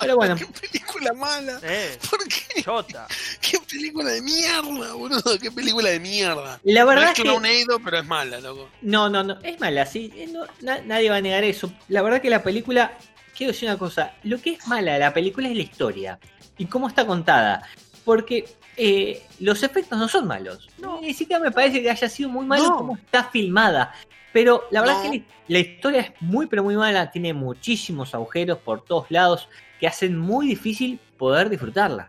Pero 0.00 0.16
bueno, 0.16 0.34
Qué 0.38 0.46
película 0.46 1.12
mala. 1.12 1.60
Eh, 1.62 1.98
¿Por 2.10 2.18
qué? 2.26 2.62
chota. 2.62 3.06
Qué 3.40 3.58
película 3.60 4.10
de 4.10 4.22
mierda, 4.22 4.92
boludo. 4.94 5.38
Qué 5.40 5.50
película 5.52 5.90
de 5.90 6.00
mierda. 6.00 6.60
la 6.64 6.80
No 6.80 6.86
verdad 6.86 7.04
es 7.04 7.10
es 7.10 7.16
que... 7.16 7.22
Clownado, 7.22 7.80
pero 7.84 7.98
es 7.98 8.04
mala, 8.06 8.40
loco. 8.40 8.68
No, 8.82 9.08
no, 9.08 9.22
no, 9.22 9.38
es 9.42 9.58
mala, 9.60 9.86
sí, 9.86 10.12
no, 10.32 10.44
na- 10.60 10.80
nadie 10.82 11.10
va 11.10 11.16
a 11.16 11.20
negar 11.20 11.44
eso. 11.44 11.72
La 11.88 12.02
verdad 12.02 12.20
que 12.20 12.30
la 12.30 12.42
película, 12.42 12.96
quiero 13.36 13.52
decir 13.52 13.68
una 13.68 13.78
cosa, 13.78 14.14
lo 14.22 14.38
que 14.40 14.50
es 14.52 14.66
mala 14.66 14.94
de 14.94 14.98
la 15.00 15.12
película 15.14 15.48
es 15.48 15.56
la 15.56 15.62
historia 15.62 16.18
y 16.56 16.66
cómo 16.66 16.88
está 16.88 17.06
contada, 17.06 17.62
porque 18.04 18.44
eh, 18.76 19.22
los 19.40 19.62
efectos 19.62 19.98
no 19.98 20.08
son 20.08 20.26
malos, 20.26 20.68
ni 21.00 21.14
siquiera 21.14 21.42
me 21.42 21.50
parece 21.50 21.82
que 21.82 21.90
haya 21.90 22.08
sido 22.08 22.28
muy 22.28 22.44
malo 22.46 22.64
No. 22.70 22.76
cómo 22.76 22.96
está 22.96 23.24
filmada, 23.24 23.94
pero 24.32 24.64
la 24.70 24.80
verdad 24.80 24.96
No. 24.96 25.02
es 25.04 25.10
que 25.10 25.18
la, 25.18 25.24
la 25.48 25.58
historia 25.58 26.00
es 26.00 26.12
muy 26.20 26.46
pero 26.46 26.62
muy 26.62 26.76
mala, 26.76 27.10
tiene 27.10 27.32
muchísimos 27.34 28.14
agujeros 28.14 28.58
por 28.58 28.84
todos 28.84 29.10
lados 29.10 29.48
que 29.80 29.86
hacen 29.86 30.16
muy 30.18 30.46
difícil 30.46 30.98
poder 31.18 31.48
disfrutarla. 31.50 32.08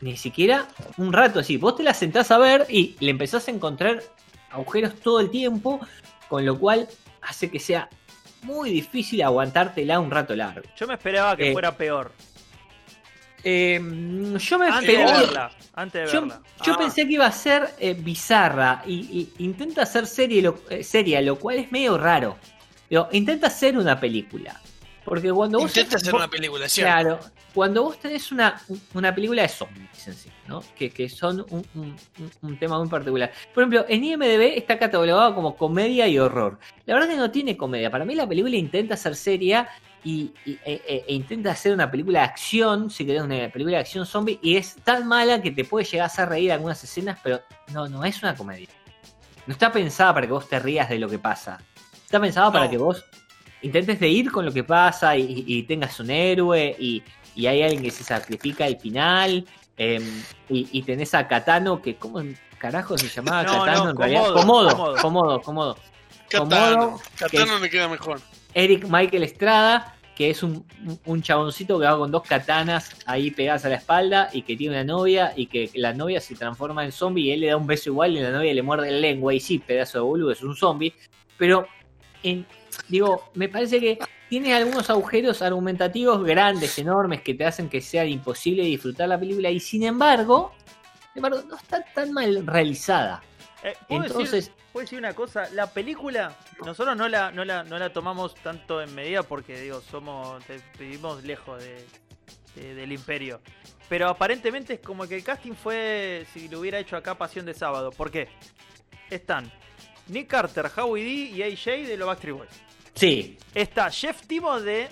Ni 0.00 0.16
siquiera 0.16 0.68
un 0.98 1.12
rato 1.12 1.40
así. 1.40 1.56
Vos 1.56 1.76
te 1.76 1.82
la 1.82 1.94
sentás 1.94 2.30
a 2.30 2.36
ver 2.38 2.66
y 2.68 2.96
le 3.00 3.10
empezás 3.10 3.48
a 3.48 3.50
encontrar 3.50 4.02
agujeros 4.50 4.94
todo 5.00 5.20
el 5.20 5.30
tiempo, 5.30 5.80
con 6.28 6.44
lo 6.44 6.58
cual 6.58 6.86
hace 7.22 7.50
que 7.50 7.58
sea 7.58 7.88
muy 8.46 8.70
difícil 8.70 9.22
aguantártela 9.22 9.98
un 10.00 10.10
rato 10.10 10.34
largo. 10.34 10.66
Yo 10.76 10.86
me 10.86 10.94
esperaba 10.94 11.36
que 11.36 11.50
Eh, 11.50 11.52
fuera 11.52 11.76
peor. 11.76 12.12
Eh, 13.44 13.78
yo 14.38 14.58
me 14.58 14.66
Antes 14.66 14.86
de 14.86 14.96
verla. 15.04 15.50
Antes 15.74 16.06
de 16.06 16.12
yo, 16.12 16.20
verla. 16.22 16.40
yo 16.64 16.72
Ah. 16.72 16.78
pensé 16.78 17.06
que 17.06 17.12
iba 17.12 17.26
a 17.26 17.32
ser 17.32 17.68
eh, 17.78 17.94
bizarra 17.94 18.82
y, 18.86 18.94
y 19.38 19.44
intenta 19.44 19.86
ser 19.86 20.06
serie, 20.06 20.42
lo, 20.42 20.58
eh, 20.70 20.82
seria, 20.82 21.20
lo 21.20 21.36
cual 21.38 21.58
es 21.58 21.70
medio 21.70 21.96
raro. 21.98 22.38
Intenta 23.12 23.48
hacer 23.48 23.76
una 23.76 23.98
película. 23.98 24.60
Porque 25.06 25.32
cuando 25.32 25.60
vos. 25.60 25.68
Intenta 25.74 25.96
hacer 25.96 26.12
vos- 26.12 26.20
una 26.20 26.28
película, 26.28 26.68
¿cierto? 26.68 26.92
Claro. 26.92 27.20
cuando 27.54 27.84
vos 27.84 27.98
tenés 27.98 28.30
una, 28.32 28.60
una 28.92 29.14
película 29.14 29.40
de 29.42 29.48
zombies 29.48 30.08
en 30.08 30.14
sí, 30.14 30.28
¿no? 30.46 30.62
Que, 30.76 30.90
que 30.90 31.08
son 31.08 31.46
un, 31.48 31.64
un- 31.74 31.96
un- 32.42 32.58
tema 32.58 32.78
muy 32.78 32.88
particular. 32.88 33.32
Por 33.54 33.62
ejemplo, 33.62 33.86
en 33.88 34.04
IMDB 34.04 34.58
está 34.58 34.78
catalogado 34.78 35.34
como 35.34 35.56
comedia 35.56 36.06
y 36.06 36.18
horror. 36.18 36.58
La 36.84 36.92
verdad 36.94 37.08
que 37.08 37.16
no 37.16 37.30
tiene 37.30 37.56
comedia. 37.56 37.90
Para 37.90 38.04
mí 38.04 38.14
la 38.14 38.28
película 38.28 38.54
intenta 38.56 38.94
ser 38.96 39.16
seria 39.16 39.68
y, 40.04 40.32
y- 40.44 40.58
e, 40.64 40.82
e- 40.86 41.04
e 41.08 41.14
intenta 41.14 41.50
hacer 41.52 41.72
una 41.72 41.90
película 41.90 42.18
de 42.20 42.24
acción, 42.26 42.90
si 42.90 43.06
querés, 43.06 43.22
una 43.22 43.48
película 43.50 43.76
de 43.76 43.80
acción 43.82 44.04
zombie, 44.04 44.38
y 44.42 44.56
es 44.56 44.74
tan 44.84 45.06
mala 45.08 45.40
que 45.40 45.50
te 45.50 45.64
puede 45.64 45.86
llegar 45.86 46.04
a 46.04 46.06
hacer 46.06 46.28
reír 46.28 46.52
algunas 46.52 46.82
escenas, 46.84 47.18
pero 47.22 47.40
no, 47.72 47.88
no 47.88 48.04
es 48.04 48.22
una 48.22 48.34
comedia. 48.36 48.68
No 49.46 49.52
está 49.52 49.72
pensada 49.72 50.12
para 50.12 50.26
que 50.26 50.32
vos 50.32 50.48
te 50.48 50.58
rías 50.58 50.88
de 50.88 50.98
lo 50.98 51.08
que 51.08 51.18
pasa. 51.18 51.58
Está 52.04 52.20
pensada 52.20 52.52
para 52.52 52.68
que 52.68 52.76
vos 52.76 53.04
intentes 53.62 53.98
de 54.00 54.08
ir 54.08 54.30
con 54.30 54.44
lo 54.44 54.52
que 54.52 54.64
pasa 54.64 55.16
y, 55.16 55.44
y 55.46 55.62
tengas 55.64 55.98
un 56.00 56.10
héroe 56.10 56.76
y, 56.78 57.02
y 57.34 57.46
hay 57.46 57.62
alguien 57.62 57.82
que 57.82 57.90
se 57.90 58.04
sacrifica 58.04 58.64
al 58.64 58.78
final. 58.78 59.44
eh, 59.78 60.00
y, 60.48 60.68
y 60.72 60.82
tenés 60.82 61.14
a 61.14 61.26
Katano, 61.28 61.82
que 61.82 61.96
¿cómo 61.96 62.22
carajo 62.58 62.96
se 62.96 63.08
llamaba 63.08 63.42
No, 63.42 63.52
Katano 63.64 63.84
no, 63.84 63.90
en 63.90 63.96
realidad? 63.96 64.32
Comodo, 64.32 64.68
Komodo. 64.70 64.96
Comodo, 65.00 65.40
Comodo. 65.42 65.78
Katano. 66.30 66.98
Katano 67.18 67.58
me 67.60 67.70
queda 67.70 67.88
mejor. 67.88 68.20
Eric 68.54 68.84
Michael 68.88 69.22
Estrada, 69.22 69.94
que 70.14 70.30
es 70.30 70.42
un, 70.42 70.64
un- 70.86 70.98
un 71.04 71.22
chaboncito 71.22 71.78
que 71.78 71.84
va 71.84 71.96
con 71.98 72.10
dos 72.10 72.22
katanas 72.22 72.96
ahí 73.04 73.30
pegadas 73.30 73.64
a 73.66 73.68
la 73.68 73.76
espalda 73.76 74.30
y 74.32 74.42
que 74.42 74.56
tiene 74.56 74.74
una 74.74 74.84
novia 74.84 75.32
y 75.36 75.46
que 75.46 75.70
la 75.74 75.92
novia 75.92 76.20
se 76.22 76.34
transforma 76.34 76.84
en 76.84 76.90
zombie 76.92 77.24
y 77.26 77.32
él 77.32 77.40
le 77.40 77.48
da 77.48 77.56
un 77.58 77.66
beso 77.66 77.90
igual 77.90 78.16
y 78.16 78.20
la 78.20 78.30
novia 78.30 78.54
le 78.54 78.62
muerde 78.62 78.90
la 78.90 78.98
lengua 78.98 79.34
y 79.34 79.40
sí, 79.40 79.58
pedazo 79.58 79.98
de 79.98 80.04
boludo, 80.04 80.30
es 80.32 80.42
un 80.42 80.56
zombie. 80.56 80.94
Pero, 81.36 81.66
en- 82.22 82.46
digo, 82.88 83.30
me 83.34 83.48
parece 83.48 83.80
que 83.80 83.98
tiene 84.28 84.54
algunos 84.54 84.90
agujeros 84.90 85.42
argumentativos 85.42 86.24
grandes, 86.24 86.78
enormes, 86.78 87.22
que 87.22 87.34
te 87.34 87.44
hacen 87.44 87.68
que 87.68 87.80
sea 87.80 88.04
imposible 88.04 88.64
disfrutar 88.64 89.08
la 89.08 89.18
película 89.18 89.50
y 89.50 89.60
sin 89.60 89.82
embargo, 89.84 90.52
sin 91.12 91.24
embargo 91.24 91.42
no 91.48 91.56
está 91.56 91.84
tan 91.94 92.12
mal 92.12 92.46
realizada. 92.46 93.22
Eh, 93.62 93.74
¿puedo, 93.88 94.04
Entonces, 94.04 94.30
decir, 94.46 94.52
puedo 94.72 94.84
decir 94.84 94.98
una 94.98 95.14
cosa, 95.14 95.48
la 95.52 95.68
película, 95.72 96.36
nosotros 96.64 96.96
no 96.96 97.08
la, 97.08 97.30
no 97.30 97.44
la, 97.44 97.64
no 97.64 97.78
la 97.78 97.92
tomamos 97.92 98.34
tanto 98.34 98.82
en 98.82 98.94
medida 98.94 99.22
porque 99.22 99.60
digo, 99.60 99.80
somos, 99.80 100.44
te- 100.44 100.60
vivimos 100.78 101.22
lejos 101.24 101.62
de, 101.62 101.84
de- 102.56 102.74
del 102.74 102.92
imperio. 102.92 103.40
Pero 103.88 104.08
aparentemente 104.08 104.74
es 104.74 104.80
como 104.80 105.06
que 105.06 105.14
el 105.16 105.22
casting 105.22 105.52
fue 105.52 106.26
si 106.32 106.48
lo 106.48 106.58
hubiera 106.58 106.78
hecho 106.80 106.96
acá 106.96 107.14
Pasión 107.16 107.46
de 107.46 107.54
Sábado. 107.54 107.92
¿Por 107.92 108.10
qué? 108.10 108.28
Están 109.08 109.50
Nick 110.08 110.26
Carter, 110.26 110.68
Howie 110.76 111.04
D 111.04 111.10
y 111.10 111.42
AJ 111.42 111.86
de 111.86 111.96
los 111.96 112.08
Backstreet 112.08 112.36
Boys. 112.36 112.50
Sí, 112.96 113.38
Está 113.54 113.90
Jeff 113.90 114.26
Timo 114.26 114.60
de 114.60 114.88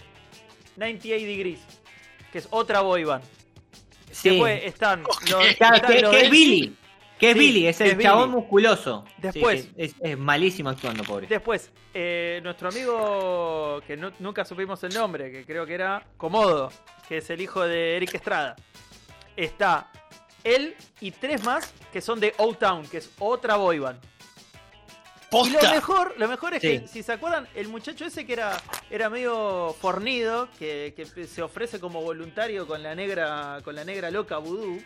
98 0.77 1.27
Degrees, 1.27 1.61
que 2.33 2.39
es 2.39 2.47
otra 2.51 2.81
boy 2.81 3.05
band. 3.05 3.25
sí. 4.11 4.31
Después 4.31 4.63
están 4.65 5.03
los, 5.03 5.19
Claro, 5.19 5.43
están 5.77 5.81
que, 5.83 6.01
los 6.01 6.11
que 6.13 6.21
es. 6.23 6.31
Billy. 6.31 6.77
Que 7.19 7.31
es 7.31 7.35
Sí, 7.35 7.39
Billy, 7.39 7.67
es 7.69 7.79
que 7.79 7.85
el 7.85 7.91
es 7.93 7.99
chabón 8.03 8.31
Billy. 8.31 8.41
musculoso. 8.41 9.05
Después. 9.19 9.69
es, 9.77 9.95
es 10.01 10.19
malísimo 10.19 10.71
actuando, 10.71 11.05
pobre. 11.05 11.27
Después, 11.29 11.71
eh, 11.93 12.41
nuestro 12.43 12.69
amigo 12.69 13.81
que 13.87 13.97
nu- 13.97 14.13
nunca 14.19 14.45
supimos 14.45 14.83
el 14.83 14.93
nombre, 14.95 15.31
que 15.31 15.45
creo 15.45 15.65
que 15.67 15.75
era 15.75 16.05
Comodo, 16.17 16.73
que 17.09 17.19
es 17.19 17.31
el 17.31 17.41
hijo 17.41 17.63
de 17.63 17.97
Eric 17.97 18.15
Estrada. 18.15 18.57
Está 19.37 19.91
él 20.43 20.75
y 21.01 21.11
tres 21.13 21.45
más 21.45 21.73
que 21.93 22.01
son 22.01 22.19
de 22.19 22.35
O-Town, 22.39 22.87
que 22.89 22.97
es 22.99 23.11
otra 23.19 23.57
boy 23.57 23.79
band. 23.79 24.01
Y 25.47 25.51
lo 25.51 25.71
mejor, 25.71 26.15
lo 26.17 26.29
mejor 26.29 26.55
es 26.55 26.63
Sí. 26.63 26.81
que, 26.81 26.89
si 26.89 27.03
se 27.03 27.13
acuerdan, 27.13 27.49
el 27.55 27.69
muchacho 27.69 28.05
ese 28.05 28.25
que 28.27 28.33
era, 28.35 28.57
era 28.91 29.09
medio 29.11 29.75
fornido, 29.81 30.49
que, 30.59 30.93
que 30.97 31.27
se 31.27 31.43
ofrece 31.43 31.81
como 31.81 32.01
voluntario 32.03 32.67
con 32.67 32.83
la 32.83 32.95
negra, 32.95 33.59
con 33.65 33.75
la 33.75 33.85
negra 33.85 34.11
loca 34.11 34.39
Voodoo. 34.39 34.79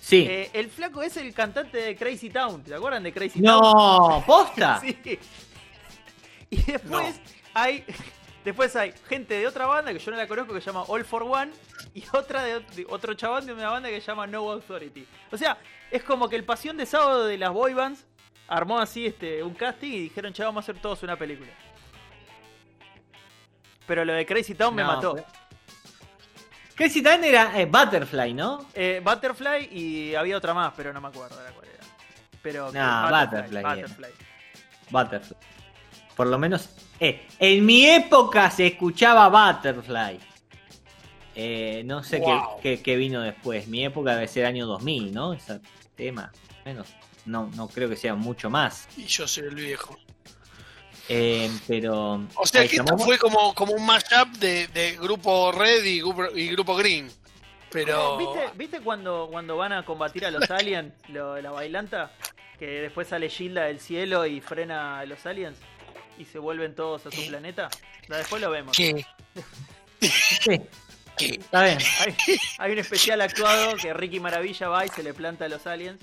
Sí. 0.00 0.24
eh, 0.28 0.50
el 0.52 0.70
flaco 0.70 1.02
es 1.02 1.16
el 1.16 1.34
cantante 1.34 1.78
de 1.78 1.96
Crazy 1.96 2.30
Town. 2.30 2.62
¿Se 2.64 2.74
acuerdan 2.74 3.02
de 3.02 3.12
Crazy 3.12 3.42
Town? 3.42 3.60
no, 3.60 4.22
posta. 4.26 4.80
Sí. 4.84 5.18
Y 6.50 6.62
después 6.62 7.20
hay 7.54 7.84
después 8.44 8.76
hay 8.76 8.92
gente 9.08 9.34
de 9.34 9.46
otra 9.48 9.66
banda 9.66 9.92
que 9.92 9.98
yo 9.98 10.10
no 10.12 10.16
la 10.16 10.28
conozco 10.28 10.54
que 10.54 10.60
se 10.60 10.66
llama 10.66 10.84
All 10.86 11.04
for 11.04 11.24
One 11.24 11.50
y 11.92 12.04
otra 12.12 12.44
de, 12.44 12.60
de 12.60 12.86
otro 12.88 13.14
chabón 13.14 13.46
de 13.46 13.52
una 13.52 13.68
banda 13.70 13.88
que 13.88 14.00
se 14.00 14.06
llama 14.06 14.26
No 14.28 14.48
Authority. 14.50 15.04
O 15.32 15.36
sea, 15.36 15.58
es 15.90 16.04
como 16.04 16.28
que 16.28 16.36
el 16.36 16.44
pasión 16.44 16.76
de 16.76 16.86
sábado 16.86 17.24
de 17.26 17.36
las 17.38 17.50
boy 17.52 17.74
bands 17.74 18.04
armó 18.48 18.78
así 18.78 19.06
este 19.06 19.42
un 19.42 19.54
casting 19.54 19.88
y 19.92 19.98
dijeron, 20.02 20.32
"Che, 20.32 20.42
vamos 20.44 20.62
a 20.62 20.70
hacer 20.70 20.80
todos 20.80 21.02
una 21.02 21.16
película." 21.16 21.50
Pero 23.86 24.04
lo 24.04 24.12
de 24.12 24.26
Crazy 24.26 24.54
Town 24.54 24.74
me 24.74 24.84
mató. 24.84 25.12
fue- 25.12 25.24
Crazy 26.74 27.02
Town 27.02 27.22
era 27.24 27.58
eh, 27.58 27.66
Butterfly, 27.66 28.34
¿no? 28.34 28.66
Eh, 28.74 29.00
Butterfly 29.02 29.68
y 29.72 30.14
había 30.14 30.36
otra 30.36 30.52
más, 30.52 30.72
pero 30.76 30.92
no 30.92 31.00
me 31.00 31.08
acuerdo 31.08 31.42
de 31.42 31.52
cuál 31.52 31.66
era. 31.68 31.84
Pero 32.42 32.72
No, 32.72 33.08
Butterfly. 33.08 33.62
Butterfly. 33.62 34.10
Butterfly. 34.90 35.36
Por 36.16 36.26
lo 36.26 36.38
menos. 36.38 36.68
eh, 37.00 37.26
en 37.38 37.64
mi 37.64 37.86
época 37.86 38.50
se 38.50 38.66
escuchaba 38.68 39.28
Butterfly. 39.28 40.18
Eh, 41.34 41.82
no 41.84 42.02
sé 42.02 42.22
qué, 42.62 42.82
qué 42.82 42.96
vino 42.96 43.20
después. 43.20 43.68
Mi 43.68 43.84
época 43.84 44.14
debe 44.14 44.26
ser 44.26 44.46
año 44.46 44.66
2000, 44.66 45.12
¿no? 45.12 45.32
Ese 45.34 45.60
tema. 45.94 46.32
Menos. 46.64 46.88
No, 47.26 47.50
no 47.54 47.68
creo 47.68 47.88
que 47.88 47.96
sea 47.96 48.14
mucho 48.14 48.48
más. 48.50 48.88
Y 48.96 49.04
yo 49.04 49.26
soy 49.28 49.44
el 49.44 49.54
viejo. 49.54 49.98
Eh, 51.08 51.50
pero. 51.68 52.26
O 52.34 52.46
sea 52.46 52.66
que 52.66 52.76
esto 52.76 52.98
fue 52.98 53.18
como, 53.18 53.54
como 53.54 53.72
un 53.72 53.84
mashup 53.86 54.28
de, 54.38 54.66
de 54.68 54.96
grupo 54.96 55.52
Red 55.52 55.84
y 55.84 56.00
grupo, 56.00 56.24
y 56.34 56.48
grupo 56.48 56.74
Green. 56.76 57.10
Pero. 57.70 58.16
¿Viste, 58.18 58.50
viste 58.56 58.80
cuando, 58.80 59.28
cuando 59.30 59.56
van 59.56 59.72
a 59.72 59.84
combatir 59.84 60.24
a 60.26 60.30
los 60.30 60.50
aliens, 60.50 60.92
lo- 61.08 61.40
la 61.40 61.50
bailanta? 61.50 62.10
Que 62.58 62.66
después 62.82 63.08
sale 63.08 63.28
Gilda 63.28 63.64
del 63.64 63.80
cielo 63.80 64.24
y 64.26 64.40
frena 64.40 64.98
a 65.00 65.04
los 65.04 65.26
aliens 65.26 65.56
y 66.18 66.24
se 66.24 66.38
vuelven 66.38 66.74
todos 66.74 67.04
a 67.06 67.10
su 67.10 67.20
¿Qué? 67.20 67.28
planeta. 67.28 67.68
Después 68.08 68.40
lo 68.40 68.50
vemos. 68.50 68.74
¿Qué? 68.74 69.04
Sí, 70.00 70.60
¿Qué? 71.18 71.26
está 71.38 71.64
bien. 71.64 71.78
Hay, 72.00 72.16
hay 72.58 72.72
un 72.72 72.78
especial 72.78 73.20
actuado 73.20 73.76
que 73.76 73.92
Ricky 73.92 74.20
Maravilla 74.20 74.68
va 74.68 74.86
y 74.86 74.88
se 74.88 75.02
le 75.02 75.12
planta 75.12 75.44
a 75.44 75.48
los 75.48 75.66
aliens. 75.66 76.00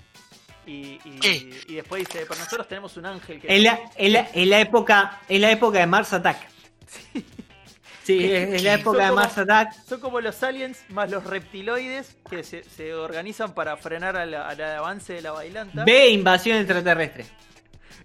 Y, 0.65 0.99
y- 1.03 1.73
después 1.75 2.07
dice, 2.07 2.25
pero 2.27 2.39
nosotros 2.39 2.67
tenemos 2.67 2.95
un 2.97 3.05
ángel 3.05 3.39
que... 3.41 3.53
En 3.53 3.63
la, 3.63 3.79
en 3.95 4.13
la- 4.13 4.29
en 4.33 4.49
la 4.49 4.59
época, 4.61 5.21
en 5.27 5.41
la 5.41 5.51
época 5.51 5.79
de 5.79 5.87
Mars 5.87 6.13
Attack. 6.13 6.37
Sí, 8.03 8.29
es, 8.33 8.55
es 8.55 8.63
la 8.63 8.73
época 8.79 9.03
de 9.03 9.09
como- 9.09 9.21
Mars 9.21 9.37
Attack. 9.37 9.73
Son 9.87 9.99
como 10.01 10.19
los 10.19 10.43
aliens 10.43 10.83
más 10.89 11.09
los 11.09 11.23
reptiloides 11.23 12.17
que 12.29 12.43
se, 12.43 12.63
se 12.65 12.93
organizan 12.93 13.53
para 13.53 13.77
frenar 13.77 14.17
al, 14.17 14.33
al 14.33 14.61
avance 14.61 15.13
de 15.13 15.21
la 15.21 15.31
bailanta. 15.31 15.85
B, 15.85 16.09
invasión 16.09 16.57
extraterrestre. 16.57 17.25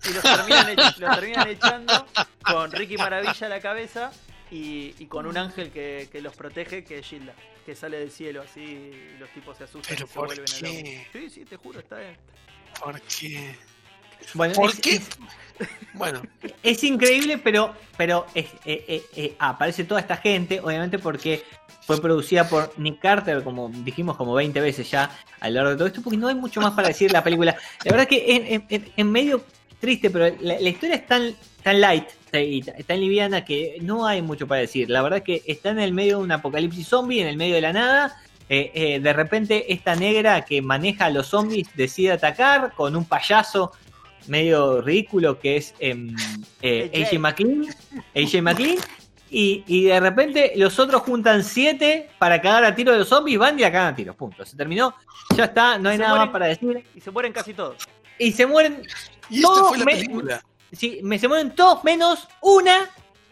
y 0.09 0.13
los 0.15 0.23
terminan, 0.23 0.67
ech- 0.77 0.97
los 0.99 1.15
terminan 1.19 1.49
echando 1.49 2.07
con 2.45 2.71
Ricky 2.71 2.97
Maravilla 2.97 3.47
a 3.47 3.51
la 3.51 3.61
cabeza 3.61 4.13
y, 4.53 4.95
y 5.01 5.07
con 5.07 5.27
un 5.27 5.37
ángel 5.37 5.71
que, 5.73 6.09
que 6.13 6.21
los 6.21 6.37
protege, 6.37 6.85
que 6.85 6.99
es 7.01 7.07
Gilda, 7.07 7.35
que 7.69 7.75
sale 7.75 7.99
del 7.99 8.11
cielo 8.11 8.41
así 8.41 8.61
y 8.63 9.19
los 9.19 9.29
tipos 9.29 9.59
se 9.59 9.65
asustan 9.65 9.95
¿Pero 9.95 10.07
y 10.07 10.09
se 10.09 10.15
por 10.15 10.27
vuelven 10.29 10.47
a 10.55 10.59
qué? 10.59 11.07
Sí, 11.13 11.29
sí, 11.29 11.45
te 11.45 11.57
juro, 11.57 11.81
está 11.81 11.99
bien. 11.99 12.17
¿Por 12.83 12.99
qué? 13.03 13.55
Bueno, 14.33 14.55
¿Por 14.55 14.71
es- 14.71 14.81
qué? 14.81 14.95
es- 14.95 15.09
Bueno, 15.93 16.23
Es 16.63 16.83
increíble, 16.83 17.37
pero, 17.37 17.75
pero 17.99 18.25
es- 18.35 18.47
eh, 18.65 18.85
eh, 18.89 19.03
eh, 19.17 19.37
aparece 19.39 19.85
toda 19.85 20.01
esta 20.01 20.17
gente, 20.17 20.61
obviamente 20.61 20.99
porque 20.99 21.45
fue 21.83 22.01
producida 22.01 22.49
por 22.49 22.73
Nick 22.79 23.01
Carter, 23.01 23.43
como 23.45 23.69
dijimos 23.69 24.17
como 24.17 24.33
20 24.33 24.61
veces 24.63 24.91
ya 24.91 25.11
a 25.39 25.49
lo 25.51 25.57
largo 25.57 25.71
de 25.73 25.77
todo 25.77 25.89
esto, 25.89 26.01
porque 26.01 26.17
no 26.17 26.29
hay 26.29 26.37
mucho 26.37 26.63
más 26.63 26.73
para 26.73 26.89
decir 26.89 27.09
de 27.09 27.13
la 27.13 27.23
película. 27.25 27.55
La 27.85 27.91
verdad 27.91 28.09
que 28.09 28.35
en, 28.35 28.47
en- 28.47 28.67
en- 28.71 28.93
en 28.97 29.13
medio 29.13 29.45
triste, 29.81 30.11
pero 30.11 30.35
la, 30.41 30.61
la 30.61 30.69
historia 30.69 30.97
es 30.97 31.07
tan, 31.07 31.35
tan 31.63 31.81
light 31.81 32.05
y 32.33 32.63
t- 32.63 32.73
tan 32.85 33.01
liviana 33.01 33.45
que 33.45 33.79
no 33.81 34.07
hay 34.07 34.21
mucho 34.23 34.47
para 34.47 34.61
decir. 34.61 34.91
La 34.91 35.03
verdad 35.03 35.23
que 35.23 35.43
está 35.47 35.71
en 35.71 35.79
el 35.81 35.93
medio 35.93 36.19
de 36.19 36.25
un 36.25 36.33
apocalipsis 36.33 36.87
zombie, 36.89 37.21
en 37.23 37.29
el 37.29 37.37
medio 37.37 37.55
de 37.55 37.61
la 37.61 37.73
nada. 37.73 38.21
Eh, 38.51 38.71
eh, 38.75 39.01
de 39.01 39.13
repente 39.13 39.73
esta 39.73 39.95
negra 39.95 40.43
que 40.43 40.63
maneja 40.63 41.07
a 41.07 41.11
los 41.11 41.27
zombies 41.27 41.69
decide 41.75 42.13
atacar 42.13 42.73
con 42.75 42.97
un 42.97 43.05
payaso 43.05 43.73
medio 44.27 44.81
ridículo 44.81 45.39
que 45.39 45.57
es 45.59 45.75
em, 45.79 46.15
eh, 46.63 46.91
AJ. 46.95 47.19
McLean. 47.19 47.67
AJ 48.15 48.43
McLean. 48.43 48.77
Y, 49.31 49.63
y 49.67 49.85
de 49.85 50.01
repente 50.01 50.53
los 50.57 50.79
otros 50.79 51.03
juntan 51.03 51.45
siete 51.45 52.09
para 52.19 52.41
cagar 52.41 52.65
a 52.65 52.75
tiro 52.75 52.93
de 52.93 52.99
los 53.01 53.09
zombies, 53.09 53.39
van 53.39 53.59
y 53.59 53.63
la 53.63 53.71
cagan 53.71 53.93
a 53.93 53.97
tiros. 53.97 54.17
Punto. 54.17 54.45
Se 54.47 54.57
terminó. 54.57 54.95
Ya 55.37 55.45
está, 55.45 55.77
no 55.79 55.91
hay 55.91 55.99
nada 55.99 56.11
mueren. 56.13 56.27
más 56.27 56.33
para 56.33 56.47
decir. 56.47 56.85
Y 56.95 57.01
se 57.03 57.11
mueren 57.11 57.33
casi 57.35 57.53
todos. 57.53 57.77
Y 58.19 58.33
se 58.33 58.47
mueren. 58.47 58.83
y 59.31 59.37
esta 59.37 59.49
No, 59.49 59.65
fue 59.69 59.79
la 59.79 59.85
me- 59.85 59.93
película. 59.95 60.45
Sí, 60.73 61.01
me 61.03 61.19
se 61.19 61.29
mueren 61.29 61.55
todos 61.55 61.83
menos 61.85 62.29
una 62.43 62.91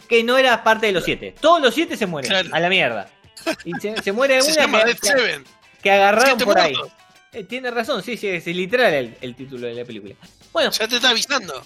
que 0.09 0.23
no 0.25 0.38
era 0.38 0.62
parte 0.64 0.87
de 0.87 0.93
los 0.93 1.05
siete. 1.05 1.35
Todos 1.40 1.61
los 1.61 1.75
siete 1.75 1.97
se 1.97 2.07
mueren. 2.07 2.31
Claro. 2.31 2.49
A 2.52 2.61
la 2.61 2.69
mierda. 2.69 3.09
Y 3.64 3.73
se, 3.81 4.00
se 4.02 4.12
muere 4.12 4.40
Se 4.43 4.52
una 4.52 4.61
llama 4.62 4.85
que, 4.85 4.95
Seven. 4.95 5.45
que 5.83 5.90
agarraron 5.90 6.38
por 6.38 6.59
ahí. 6.59 6.75
Eh, 7.33 7.45
tiene 7.45 7.71
razón, 7.71 8.02
sí, 8.02 8.16
sí, 8.16 8.28
es 8.28 8.47
literal 8.47 8.95
el, 8.95 9.16
el 9.21 9.35
título 9.35 9.66
de 9.66 9.75
la 9.75 9.85
película. 9.85 10.14
Bueno, 10.52 10.71
Ya 10.71 10.88
te 10.88 10.97
está 10.97 11.11
avisando. 11.11 11.62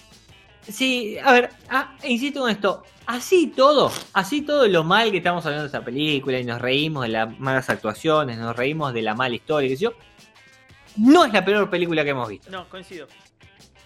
Sí, 0.69 1.17
a 1.23 1.33
ver, 1.33 1.51
ah, 1.69 1.97
insisto 2.05 2.41
con 2.41 2.51
esto. 2.51 2.83
Así 3.07 3.49
todo, 3.49 3.93
así 4.13 4.43
todo 4.43 4.69
lo 4.69 4.85
mal 4.85 5.11
que 5.11 5.17
estamos 5.19 5.45
hablando 5.45 5.63
de 5.65 5.67
esta 5.69 5.85
película 5.85 6.39
y 6.39 6.45
nos 6.45 6.61
reímos 6.61 7.03
de 7.05 7.09
las 7.09 7.39
malas 7.41 7.69
actuaciones, 7.71 8.39
nos 8.39 8.55
reímos 8.57 8.93
de 8.95 9.03
la 9.03 9.15
mala 9.15 9.35
historia, 9.35 9.69
qué 9.69 9.77
sé 9.77 9.85
yo. 9.85 9.95
No 11.01 11.25
es 11.25 11.33
la 11.33 11.45
peor 11.45 11.71
película 11.71 12.05
que 12.05 12.11
hemos 12.11 12.29
visto. 12.29 12.51
No, 12.51 12.69
coincido. 12.69 13.07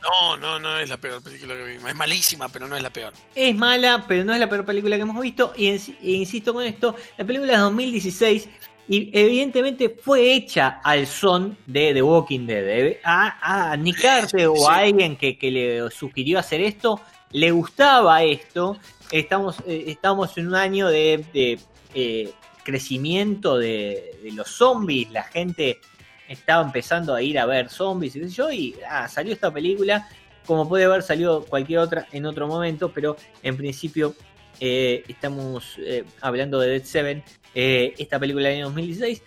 No, 0.03 0.37
no, 0.37 0.59
no 0.59 0.79
es 0.79 0.89
la 0.89 0.99
peor 0.99 1.23
película 1.23 1.55
que 1.55 1.65
vimos. 1.65 1.89
Es 1.89 1.97
malísima, 1.97 2.49
pero 2.49 2.67
no 2.67 2.77
es 2.77 2.83
la 2.83 2.91
peor. 2.91 3.13
Es 3.35 3.55
mala, 3.55 4.05
pero 4.07 4.25
no 4.25 4.35
es 4.35 4.41
la 4.41 4.49
peor 4.49 4.65
película 4.65 4.97
que 4.97 5.03
hemos 5.03 5.21
visto. 5.21 5.53
Y 5.57 5.69
e 5.69 5.81
insisto 6.03 6.53
con 6.53 6.65
esto, 6.65 6.95
la 7.17 7.25
película 7.25 7.55
es 7.55 7.59
2016 7.61 8.49
y 8.89 9.11
evidentemente 9.19 9.89
fue 9.89 10.35
hecha 10.35 10.81
al 10.83 11.07
son 11.07 11.57
de 11.67 11.95
The 11.95 12.03
Walking 12.03 12.47
Dead. 12.47 12.69
Eh, 12.69 13.01
A, 13.05 13.71
a 13.73 13.77
Nick 13.77 14.03
Carter 14.03 14.49
o 14.49 14.57
sí. 14.57 14.65
a 14.69 14.75
alguien 14.79 15.17
que, 15.17 15.39
que 15.39 15.51
le 15.51 15.91
sugirió 15.91 16.39
hacer 16.39 16.61
esto, 16.61 17.01
le 17.31 17.51
gustaba 17.53 18.23
esto. 18.25 18.77
Estamos, 19.11 19.57
eh, 19.67 19.85
estamos 19.87 20.37
en 20.37 20.49
un 20.49 20.55
año 20.57 20.89
de, 20.89 21.25
de, 21.33 21.59
eh, 21.95 22.33
crecimiento 22.63 23.57
de, 23.57 24.19
de 24.23 24.33
los 24.33 24.49
zombies. 24.49 25.11
La 25.13 25.23
gente 25.23 25.81
estaba 26.29 26.65
empezando 26.65 27.15
a 27.15 27.23
ir 27.23 27.39
a 27.39 27.47
ver 27.47 27.69
zombies 27.69 28.17
y 28.17 28.21
qué 28.21 28.29
sé 28.29 28.35
yo. 28.35 28.51
Y 28.51 28.75
ah, 28.89 29.09
salió 29.09 29.33
esta 29.33 29.53
película 29.53 30.09
como 30.47 30.69
puede 30.69 30.85
haber 30.85 31.03
salido 31.03 31.45
cualquier 31.45 31.79
otra 31.79 32.07
en 32.13 32.27
otro 32.27 32.47
momento, 32.47 32.91
pero 32.93 33.17
en 33.43 33.57
principio 33.57 34.15
eh, 34.61 35.03
estamos 35.09 35.77
eh, 35.79 36.05
hablando 36.21 36.61
de 36.61 36.69
Dead 36.71 36.85
Seven, 36.85 37.25
eh, 37.55 37.95
esta 37.99 38.19
película 38.19 38.49
del 38.49 38.57
año 38.59 38.65
2016, 38.67 39.23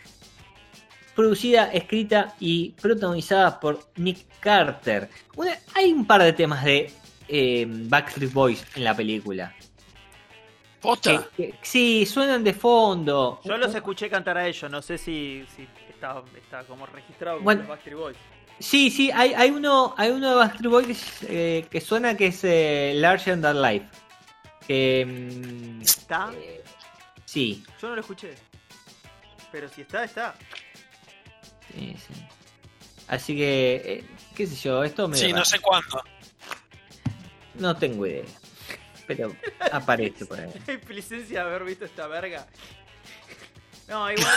producida, 1.16 1.72
escrita 1.74 2.36
y 2.40 2.70
protagonizada 2.72 3.60
por 3.60 3.80
Nick 3.96 4.26
Carter. 4.40 5.10
Una- 5.36 5.58
hay 5.74 5.92
un 5.92 6.06
par 6.06 6.22
de 6.22 6.34
temas 6.34 6.64
de 6.64 6.92
Backstreet 7.90 8.32
Boys 8.32 8.64
en 8.76 8.84
la 8.84 8.96
película. 8.96 9.54
¿Posta? 10.80 11.28
Sí, 11.62 12.06
suenan 12.06 12.44
de 12.44 12.54
fondo. 12.54 13.42
Yo 13.44 13.58
los 13.58 13.74
escuché 13.74 14.10
cantar 14.10 14.38
a 14.38 14.48
ellos, 14.48 14.70
no 14.70 14.82
sé 14.82 14.98
si, 15.00 15.44
si 15.56 15.68
está, 15.98 16.24
está 16.36 16.64
como 16.64 16.86
registrado 16.86 17.38
como 17.38 17.46
Bueno. 17.46 17.62
los 17.62 17.70
Backstreet 17.70 17.98
Boys. 17.98 18.18
Sí, 18.60 18.90
sí, 18.90 19.12
hay, 19.12 19.34
hay 19.34 19.52
uno 19.52 19.94
hay 19.98 20.10
uno 20.12 20.30
de 20.30 20.36
Backstreet 20.36 20.72
Boys 20.72 20.88
que, 20.88 21.60
eh, 21.60 21.68
que 21.70 21.82
suena 21.82 22.16
que 22.16 22.28
es 22.28 22.44
eh, 22.44 22.94
Larger 22.96 23.42
Than 23.42 23.62
Life. 23.62 23.88
Que, 24.68 25.06
mm, 25.06 25.82
¿Está? 25.82 26.32
eh, 26.36 26.64
sí, 27.26 27.64
Yo 27.82 27.90
no 27.90 27.96
lo 27.96 28.02
escuché. 28.02 28.36
Pero 29.52 29.70
si 29.70 29.82
está, 29.82 30.04
está. 30.04 30.36
sí, 31.72 31.96
sí. 31.98 32.14
Así 33.08 33.38
que, 33.38 33.76
eh, 33.86 34.06
qué 34.36 34.46
sé 34.46 34.56
yo, 34.56 34.84
esto 34.84 35.08
me... 35.08 35.16
Sí, 35.16 35.32
no 35.32 35.46
sé 35.46 35.60
cuándo. 35.60 36.04
No 37.56 37.74
tengo 37.78 38.06
idea. 38.06 38.26
Pero 39.08 39.34
aparece 39.72 40.26
por 40.26 40.40
ahí. 40.40 40.52
Hay 40.68 40.94
licencia 40.94 41.44
de 41.46 41.50
haber 41.50 41.64
visto 41.64 41.86
esta 41.86 42.08
verga. 42.08 42.46
No, 43.88 44.12
igual, 44.12 44.34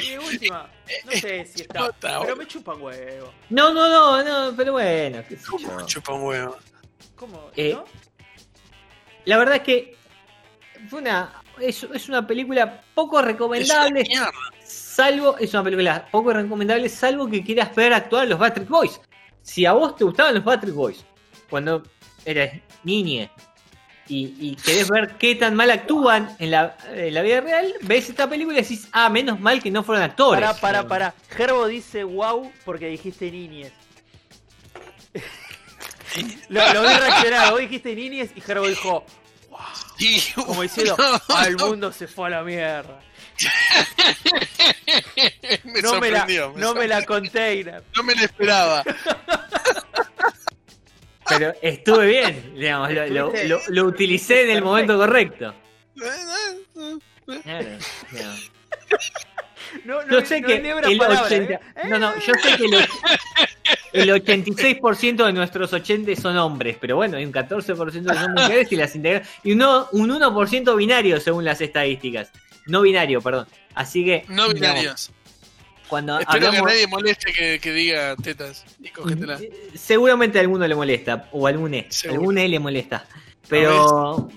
de 0.00 0.18
última. 0.18 0.70
No 1.04 1.12
sé 1.12 1.44
si 1.44 1.62
está. 1.62 1.92
Pero 2.00 2.36
me 2.36 2.46
chupan 2.46 2.80
huevo. 2.80 3.32
No, 3.50 3.72
no, 3.72 3.88
no, 3.88 4.24
no, 4.24 4.56
pero 4.56 4.72
bueno, 4.72 5.22
qué 5.28 5.36
sé 5.36 5.46
¿Cómo 5.46 5.68
yo. 5.68 5.76
me 5.76 5.84
chupa 5.86 6.12
un 6.14 6.22
huevo? 6.22 6.56
¿Cómo? 7.14 7.50
Eh, 7.56 7.74
¿No? 7.74 7.84
La 9.26 9.36
verdad 9.38 9.56
es 9.56 9.62
que 9.62 9.96
fue 10.88 11.00
una, 11.00 11.42
es, 11.60 11.82
es 11.82 12.08
una 12.08 12.26
película 12.26 12.82
poco 12.94 13.18
Es 13.18 13.24
una 13.24 13.32
recomendable. 13.32 14.04
Salvo, 14.64 15.36
es 15.38 15.52
una 15.52 15.62
película 15.64 16.08
poco 16.10 16.32
recomendable, 16.32 16.88
salvo 16.88 17.28
que 17.28 17.44
quieras 17.44 17.74
ver 17.74 17.92
actuar 17.92 18.22
a 18.22 18.26
los 18.26 18.38
Backstreet 18.38 18.68
Boys. 18.68 19.00
Si 19.42 19.66
a 19.66 19.72
vos 19.72 19.94
te 19.96 20.04
gustaban 20.04 20.34
los 20.34 20.44
Backstreet 20.44 20.74
Boys, 20.74 21.04
cuando 21.50 21.82
eras 22.24 22.50
niñe, 22.82 23.30
y, 24.08 24.34
y 24.40 24.56
querés 24.56 24.88
ver 24.88 25.16
qué 25.18 25.34
tan 25.34 25.54
mal 25.54 25.70
actúan 25.70 26.34
en 26.38 26.50
la, 26.52 26.76
en 26.92 27.12
la 27.14 27.22
vida 27.22 27.40
real, 27.40 27.74
ves 27.82 28.08
esta 28.08 28.28
película 28.28 28.58
y 28.58 28.62
decís, 28.62 28.88
ah, 28.92 29.08
menos 29.08 29.40
mal 29.40 29.62
que 29.62 29.70
no 29.70 29.82
fueron 29.82 30.04
actores. 30.04 30.40
Pará, 30.40 30.54
pará, 30.60 30.86
pará. 30.88 31.14
Gerbo 31.30 31.66
dice 31.66 32.04
wow 32.04 32.50
porque 32.64 32.86
dijiste 32.88 33.30
niñez. 33.30 33.72
lo, 36.48 36.72
lo 36.74 36.82
vi 36.82 36.88
reaccionar, 36.94 37.50
vos 37.50 37.60
dijiste 37.60 37.94
niñez 37.94 38.30
y 38.34 38.40
Gerbo 38.40 38.66
dijo, 38.68 39.04
Y- 39.98 40.20
como 40.34 40.62
diciendo, 40.62 40.96
no, 40.98 41.36
al 41.36 41.56
mundo 41.56 41.92
se 41.92 42.06
fue 42.06 42.26
a 42.26 42.30
la 42.30 42.42
mierda. 42.42 43.00
me 45.64 45.82
no 45.82 46.00
me 46.00 46.10
la, 46.10 46.18
sorprendió. 46.20 46.52
me 46.54 46.60
no 46.60 46.74
me 46.74 46.88
la 46.88 47.04
container. 47.04 47.84
No 47.94 48.02
me 48.02 48.14
la 48.14 48.22
esperaba. 48.22 48.82
Pero 51.28 51.52
estuve 51.62 52.06
bien, 52.06 52.54
digamos, 52.54 52.90
lo, 52.92 53.06
lo- 53.08 53.32
lo- 53.46 53.60
lo 53.68 53.84
utilicé 53.84 54.42
en 54.44 54.50
el 54.56 54.62
momento 54.62 54.96
correcto. 54.96 55.54
Claro. 57.42 57.68
No, 59.84 60.02
no, 60.02 60.10
Yo 60.10 60.18
hay- 60.18 60.26
sé 60.26 60.40
no 60.40 60.46
que 60.48 60.54
el 60.56 60.98
palabra, 60.98 61.22
80, 61.26 61.52
¿eh? 61.54 61.60
no, 61.88 61.98
no, 61.98 62.14
yo 62.14 62.32
sé 62.34 62.56
que 62.56 62.64
el, 62.64 62.74
och- 62.74 62.88
el 63.92 64.08
86% 64.10 65.26
de 65.26 65.32
nuestros 65.32 65.72
80 65.72 66.14
son 66.16 66.36
hombres, 66.38 66.76
pero 66.80 66.96
bueno, 66.96 67.16
hay 67.16 67.24
un 67.24 67.32
14% 67.32 67.90
que 67.90 68.14
son 68.18 68.32
mujeres 68.32 68.70
y 68.72 68.76
las 68.76 68.94
integran 68.94 69.22
y 69.42 69.52
uno, 69.52 69.88
un 69.92 70.10
1% 70.10 70.76
binario 70.76 71.20
según 71.20 71.44
las 71.44 71.60
estadísticas. 71.60 72.30
No 72.66 72.82
binario, 72.82 73.20
perdón. 73.20 73.46
Así 73.74 74.04
que 74.04 74.24
No 74.28 74.48
digamos, 74.48 74.54
binarios. 74.54 75.10
Cuando 75.88 76.18
Espero 76.18 76.48
hablamos 76.48 76.56
que 76.68 76.74
nadie 76.74 76.86
moleste 76.86 77.32
que, 77.32 77.58
que 77.60 77.72
diga 77.72 78.16
tetas. 78.16 78.64
Y 78.82 78.88
cógetela. 78.88 79.38
Eh, 79.40 79.70
Seguramente 79.74 80.38
a 80.38 80.42
alguno 80.42 80.66
le 80.66 80.74
molesta, 80.74 81.28
o 81.32 81.46
a 81.46 81.50
algún 81.50 81.74
E, 81.74 81.86
Seguro. 81.90 82.20
algún 82.20 82.38
E 82.38 82.48
le 82.48 82.58
molesta. 82.58 83.06
Pero 83.48 84.28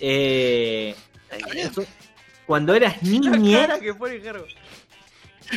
eh, 0.00 0.94
eso- 1.54 1.84
cuando 2.46 2.74
eras 2.74 3.02
niña, 3.02 3.78
que 3.78 3.94
Gerbo. 4.20 4.44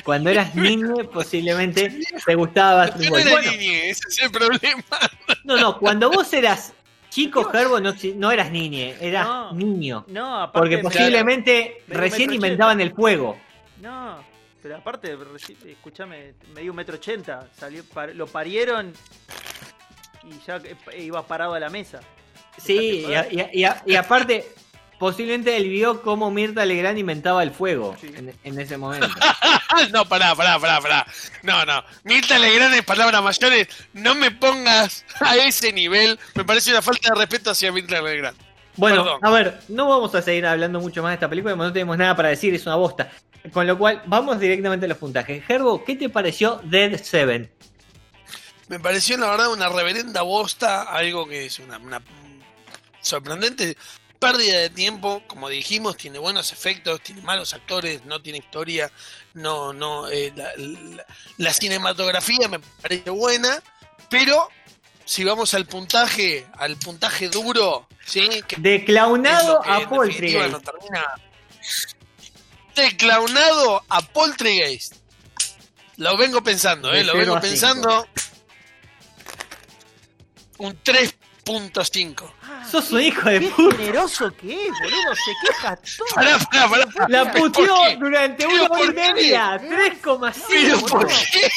cuando 0.04 0.30
eras 0.30 0.54
niña 0.56 0.94
posiblemente 1.12 2.00
te 2.26 2.36
gustaba 2.36 2.96
Yo 2.98 3.10
no 3.10 3.18
era 3.18 3.32
Bueno, 3.32 3.52
niñe, 3.52 3.90
ese 3.90 4.02
es 4.10 4.22
el 4.22 4.32
problema. 4.32 4.84
no, 5.44 5.58
no, 5.58 5.80
cuando 5.80 6.10
vos 6.12 6.32
eras 6.34 6.74
chico, 7.10 7.44
Gerbo, 7.46 7.80
no, 7.80 7.94
no 8.16 8.32
eras 8.32 8.52
niñe, 8.52 8.96
eras 9.02 9.28
No. 9.28 9.54
niño. 9.54 10.06
No, 10.08 10.42
aparte. 10.44 10.58
Porque 10.60 10.78
posiblemente 10.80 11.84
Medio 11.88 12.02
recién 12.02 12.34
inventaban 12.34 12.80
el 12.82 12.92
fuego. 12.94 13.38
No, 13.82 14.24
pero 14.64 14.78
aparte, 14.78 15.16
escúchame, 15.68 16.34
me 16.56 16.62
dio 16.62 16.72
un 16.72 16.78
metro 16.78 16.96
ochenta. 16.96 17.48
Salió, 17.60 17.84
par- 17.84 18.16
lo 18.16 18.26
parieron 18.26 18.94
y 20.24 20.46
ya 20.48 20.56
eh, 20.58 21.04
iba 21.04 21.22
parado 21.28 21.54
a 21.54 21.60
la 21.60 21.70
mesa. 21.70 22.00
Sí, 22.58 23.06
y, 23.08 23.14
a- 23.14 23.28
y 23.32 23.40
a- 23.42 23.50
y 23.54 23.64
a- 23.66 23.84
y 23.86 23.96
aparte, 23.96 24.48
posiblemente 24.98 25.58
él 25.58 25.68
vio 25.70 26.02
cómo 26.02 26.32
Mirta 26.32 26.66
Legrand 26.66 26.98
inventaba 26.98 27.44
el 27.44 27.52
fuego 27.52 27.96
Sí. 28.00 28.12
en, 28.16 28.34
en 28.44 28.60
ese 28.60 28.78
momento. 28.78 29.08
No, 29.92 30.06
pará, 30.08 30.36
pará, 30.36 30.60
pará, 30.60 30.80
pará. 30.80 31.08
No, 31.42 31.66
no. 31.66 31.84
Mirta 32.04 32.38
Legrand 32.38 32.76
en 32.76 32.84
palabras 32.86 33.24
mayores, 33.24 33.68
no 33.94 34.14
me 34.14 34.30
pongas 34.32 35.04
a 35.20 35.36
ese 35.36 35.74
nivel. 35.74 36.18
Me 36.36 36.46
parece 36.46 36.70
una 36.70 36.82
falta 36.84 37.10
de 37.12 37.20
respeto 37.20 37.50
hacia 37.52 37.72
Mirta 37.72 38.00
Legrand. 38.02 38.38
Bueno, 38.78 39.04
Perdón. 39.04 39.20
a 39.24 39.30
ver, 39.32 39.60
no 39.70 39.90
vamos 39.90 40.14
a 40.16 40.22
seguir 40.22 40.46
hablando 40.46 40.80
mucho 40.80 41.02
más 41.02 41.10
de 41.10 41.14
esta 41.16 41.30
película, 41.30 41.56
porque 41.56 41.68
no 41.68 41.74
tenemos 41.74 41.98
nada 41.98 42.16
para 42.16 42.30
decir, 42.30 42.54
es 42.54 42.66
una 42.68 42.76
bosta. 42.76 43.12
Con 43.52 43.68
lo 43.68 43.78
cual, 43.78 44.02
vamos 44.06 44.40
directamente 44.40 44.86
a 44.86 44.90
los 44.90 44.98
puntajes. 44.98 45.44
Gerbo, 45.46 45.84
¿qué 45.84 45.96
te 45.96 46.10
pareció 46.10 46.62
Dead 46.64 46.98
Seven? 47.02 47.52
Me 48.70 48.80
pareció, 48.80 49.18
la 49.18 49.30
verdad, 49.32 49.52
una 49.52 49.68
reverenda 49.70 50.22
bosta. 50.22 50.84
Algo 50.84 51.28
que 51.28 51.46
es 51.48 51.60
una, 51.60 51.78
una 51.78 52.02
sorprendente 53.02 53.76
pérdida 54.20 54.60
de 54.60 54.70
tiempo. 54.70 55.22
Como 55.28 55.50
dijimos, 55.50 55.98
tiene 55.98 56.20
buenos 56.20 56.54
efectos, 56.54 57.02
tiene 57.02 57.22
malos 57.22 57.54
actores, 57.54 58.06
no 58.06 58.22
tiene 58.22 58.40
historia. 58.40 58.90
No, 59.34 59.74
no. 59.74 60.08
eh, 60.10 60.32
la, 60.36 60.52
la- 60.58 61.06
la 61.38 61.54
cinematografía 61.54 62.48
me 62.48 62.60
parece 62.60 63.10
buena, 63.10 63.62
pero. 64.10 64.50
Si 65.06 65.26
vamos 65.26 65.54
al 65.54 65.66
puntaje, 65.66 66.48
al 66.54 66.78
puntaje 66.78 67.28
duro, 67.28 67.90
¿sí? 68.06 68.42
Que 68.48 68.56
De 68.56 68.86
que 68.86 68.94
a 69.76 69.90
Poltergeist. 69.90 70.50
no 70.50 70.62
termina. 70.62 71.06
De 72.76 72.98
clownado 72.98 73.84
a 73.90 74.02
Poltergeist. 74.02 74.96
Lo 75.98 76.18
vengo 76.18 76.42
pensando, 76.42 76.90
De 76.90 77.02
¿eh? 77.02 77.04
Lo 77.04 77.16
vengo 77.16 77.40
pensando. 77.40 78.08
Un 80.58 80.82
3.5. 80.84 82.32
Sos 82.72 82.92
un 82.92 83.02
hijo 83.02 83.30
de 83.30 83.40
Qué 83.42 83.48
puta. 83.50 83.76
generoso 83.76 84.32
que 84.36 84.54
es, 84.68 84.72
boludo. 84.82 85.16
Se 85.16 85.32
queja 85.48 85.76
todo. 85.76 86.08
Pará, 86.16 86.40
pará, 86.40 86.70
pará. 86.88 87.08
La 87.10 87.32
¿Por 87.32 87.52
puteó 87.52 87.76
qué? 87.88 87.96
durante 87.98 88.46
¿Pero 88.48 88.54
una 88.56 88.64
hora 88.64 88.82
y 88.82 88.86
por 88.86 88.96
qué? 88.96 89.14
media. 89.14 89.58
¿Pero 89.62 89.84
3,5. 90.32 90.80
por 90.82 90.90
boludo. 90.92 91.08
qué? 91.32 91.52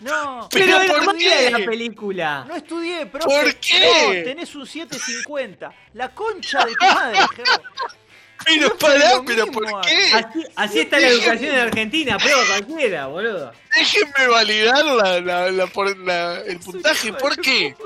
No, 0.00 0.48
Pero 0.52 0.78
¿Pero 0.78 1.04
por 1.04 1.16
qué? 1.18 1.50
la 1.50 1.58
película. 1.58 2.44
no 2.48 2.54
estudié, 2.56 3.06
profe. 3.06 3.26
¿Por 3.26 3.54
qué? 3.56 4.02
No, 4.18 4.24
tenés 4.24 4.54
un 4.54 4.66
750. 4.66 5.74
La 5.94 6.14
concha 6.14 6.64
de 6.64 6.72
tu 6.74 6.86
madre, 6.86 7.18
Gerbo. 7.36 7.62
Pero 8.44 8.78
pará, 8.78 9.20
pero 9.26 9.46
mismo 9.46 9.60
¿por 9.60 9.80
qué? 9.82 10.12
Así, 10.14 10.44
así 10.56 10.80
está 10.80 10.98
la 11.00 11.08
educación 11.08 11.54
en 11.54 11.60
Argentina, 11.60 12.18
prueba 12.18 12.40
cualquiera, 12.46 13.06
boludo. 13.06 13.52
Déjenme 13.74 14.28
validar 14.28 14.84
la, 14.84 15.20
la, 15.50 16.40
el 16.46 16.60
puntaje. 16.60 17.12
¿Por 17.14 17.36
qué? 17.40 17.76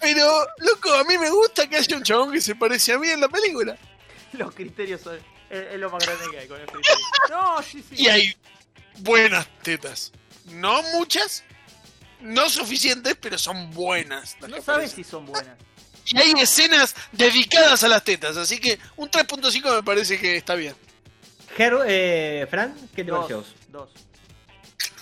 Pero, 0.00 0.46
loco, 0.58 0.92
a 0.92 1.04
mí 1.04 1.16
me 1.16 1.30
gusta 1.30 1.68
que 1.68 1.76
haya 1.76 1.96
un 1.96 2.02
chabón 2.02 2.32
que 2.32 2.40
se 2.40 2.54
parece 2.54 2.92
a 2.92 2.98
mí 2.98 3.08
en 3.08 3.20
la 3.20 3.28
película. 3.28 3.76
Los 4.32 4.54
criterios 4.54 5.00
son. 5.00 5.16
Es, 5.48 5.74
es 5.74 5.78
lo 5.78 5.90
más 5.90 6.04
grande 6.04 6.24
que 6.30 6.38
hay 6.40 6.48
con 6.48 6.58
los 6.60 6.70
criterios. 6.70 7.08
No, 7.30 7.62
sí, 7.62 7.84
sí. 7.88 8.02
Y 8.02 8.08
hay 8.08 8.36
buenas 8.98 9.46
tetas. 9.62 10.12
No 10.46 10.82
muchas, 10.94 11.44
no 12.20 12.50
suficientes, 12.50 13.16
pero 13.20 13.38
son 13.38 13.70
buenas. 13.70 14.36
No 14.48 14.60
sabes 14.60 14.92
si 14.92 15.04
son 15.04 15.24
buenas. 15.24 15.56
Y 16.06 16.18
hay 16.18 16.32
escenas 16.38 16.94
dedicadas 17.12 17.82
a 17.84 17.88
las 17.88 18.02
tetas, 18.02 18.36
así 18.36 18.58
que 18.60 18.78
un 18.96 19.10
3.5 19.10 19.76
me 19.76 19.82
parece 19.82 20.18
que 20.18 20.36
está 20.36 20.54
bien. 20.54 20.74
Ger- 21.56 21.84
eh, 21.86 22.46
Fran, 22.50 22.74
¿qué 22.94 23.04
te 23.04 23.10
Dos. 23.10 23.18
pareció? 23.20 23.36
a 23.36 23.40
vos? 23.40 23.54
Dos. 23.68 23.90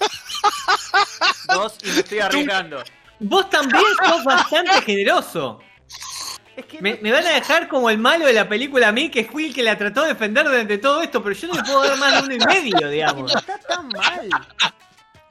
Dos 1.48 1.74
y 1.82 1.88
me 1.88 2.00
estoy 2.00 2.18
arriesgando. 2.20 2.82
Vos 3.18 3.50
también 3.50 3.84
sos 4.08 4.24
bastante 4.24 4.80
generoso. 4.82 5.60
Es 6.56 6.64
que 6.66 6.80
Me, 6.82 6.98
me 7.00 7.12
van 7.12 7.26
a 7.26 7.30
dejar 7.30 7.68
como 7.68 7.88
el 7.90 7.98
malo 7.98 8.26
de 8.26 8.32
la 8.32 8.48
película 8.48 8.88
a 8.88 8.92
mí, 8.92 9.10
que 9.10 9.24
fui 9.24 9.46
el 9.46 9.54
que 9.54 9.62
la 9.62 9.78
trató 9.78 10.02
de 10.02 10.08
defender 10.08 10.44
durante 10.44 10.78
todo 10.78 11.00
esto, 11.02 11.22
pero 11.22 11.34
yo 11.34 11.48
no 11.48 11.54
le 11.54 11.62
puedo 11.62 11.82
dar 11.82 11.96
más 11.98 12.14
de 12.14 12.20
uno 12.20 12.34
y 12.34 12.46
medio, 12.46 12.88
digamos. 12.88 13.32
no 13.32 13.38
está 13.40 13.58
tan 13.58 13.88
mal. 13.88 14.28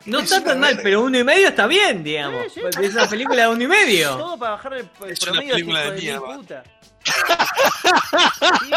No 0.06 0.20
Es 0.20 0.26
está 0.26 0.38
una 0.38 0.46
tan 0.46 0.60
mal, 0.62 0.80
pero 0.82 1.02
uno 1.04 1.18
y 1.20 1.24
medio 1.24 1.50
está 1.50 1.68
bien, 1.68 2.04
digamos. 2.04 2.44
Sí, 2.46 2.52
sí. 2.56 2.60
Porque 2.62 2.86
es 2.88 2.94
una 2.94 3.08
película 3.08 3.42
de 3.44 3.48
uno 3.50 3.64
y 3.64 3.68
medio. 3.68 4.10
Todo 4.18 4.38
para 4.40 4.52
bajar 4.52 4.74
el, 4.74 4.90
el 5.04 5.12
Es 5.12 5.22
una 5.24 5.32
promedio, 5.32 5.54
película 5.56 5.80
hijo 5.82 5.90
de 5.90 5.96
de, 5.96 6.02
mierda. 6.02 6.36
puta. 6.36 6.64
Sí, 8.62 8.70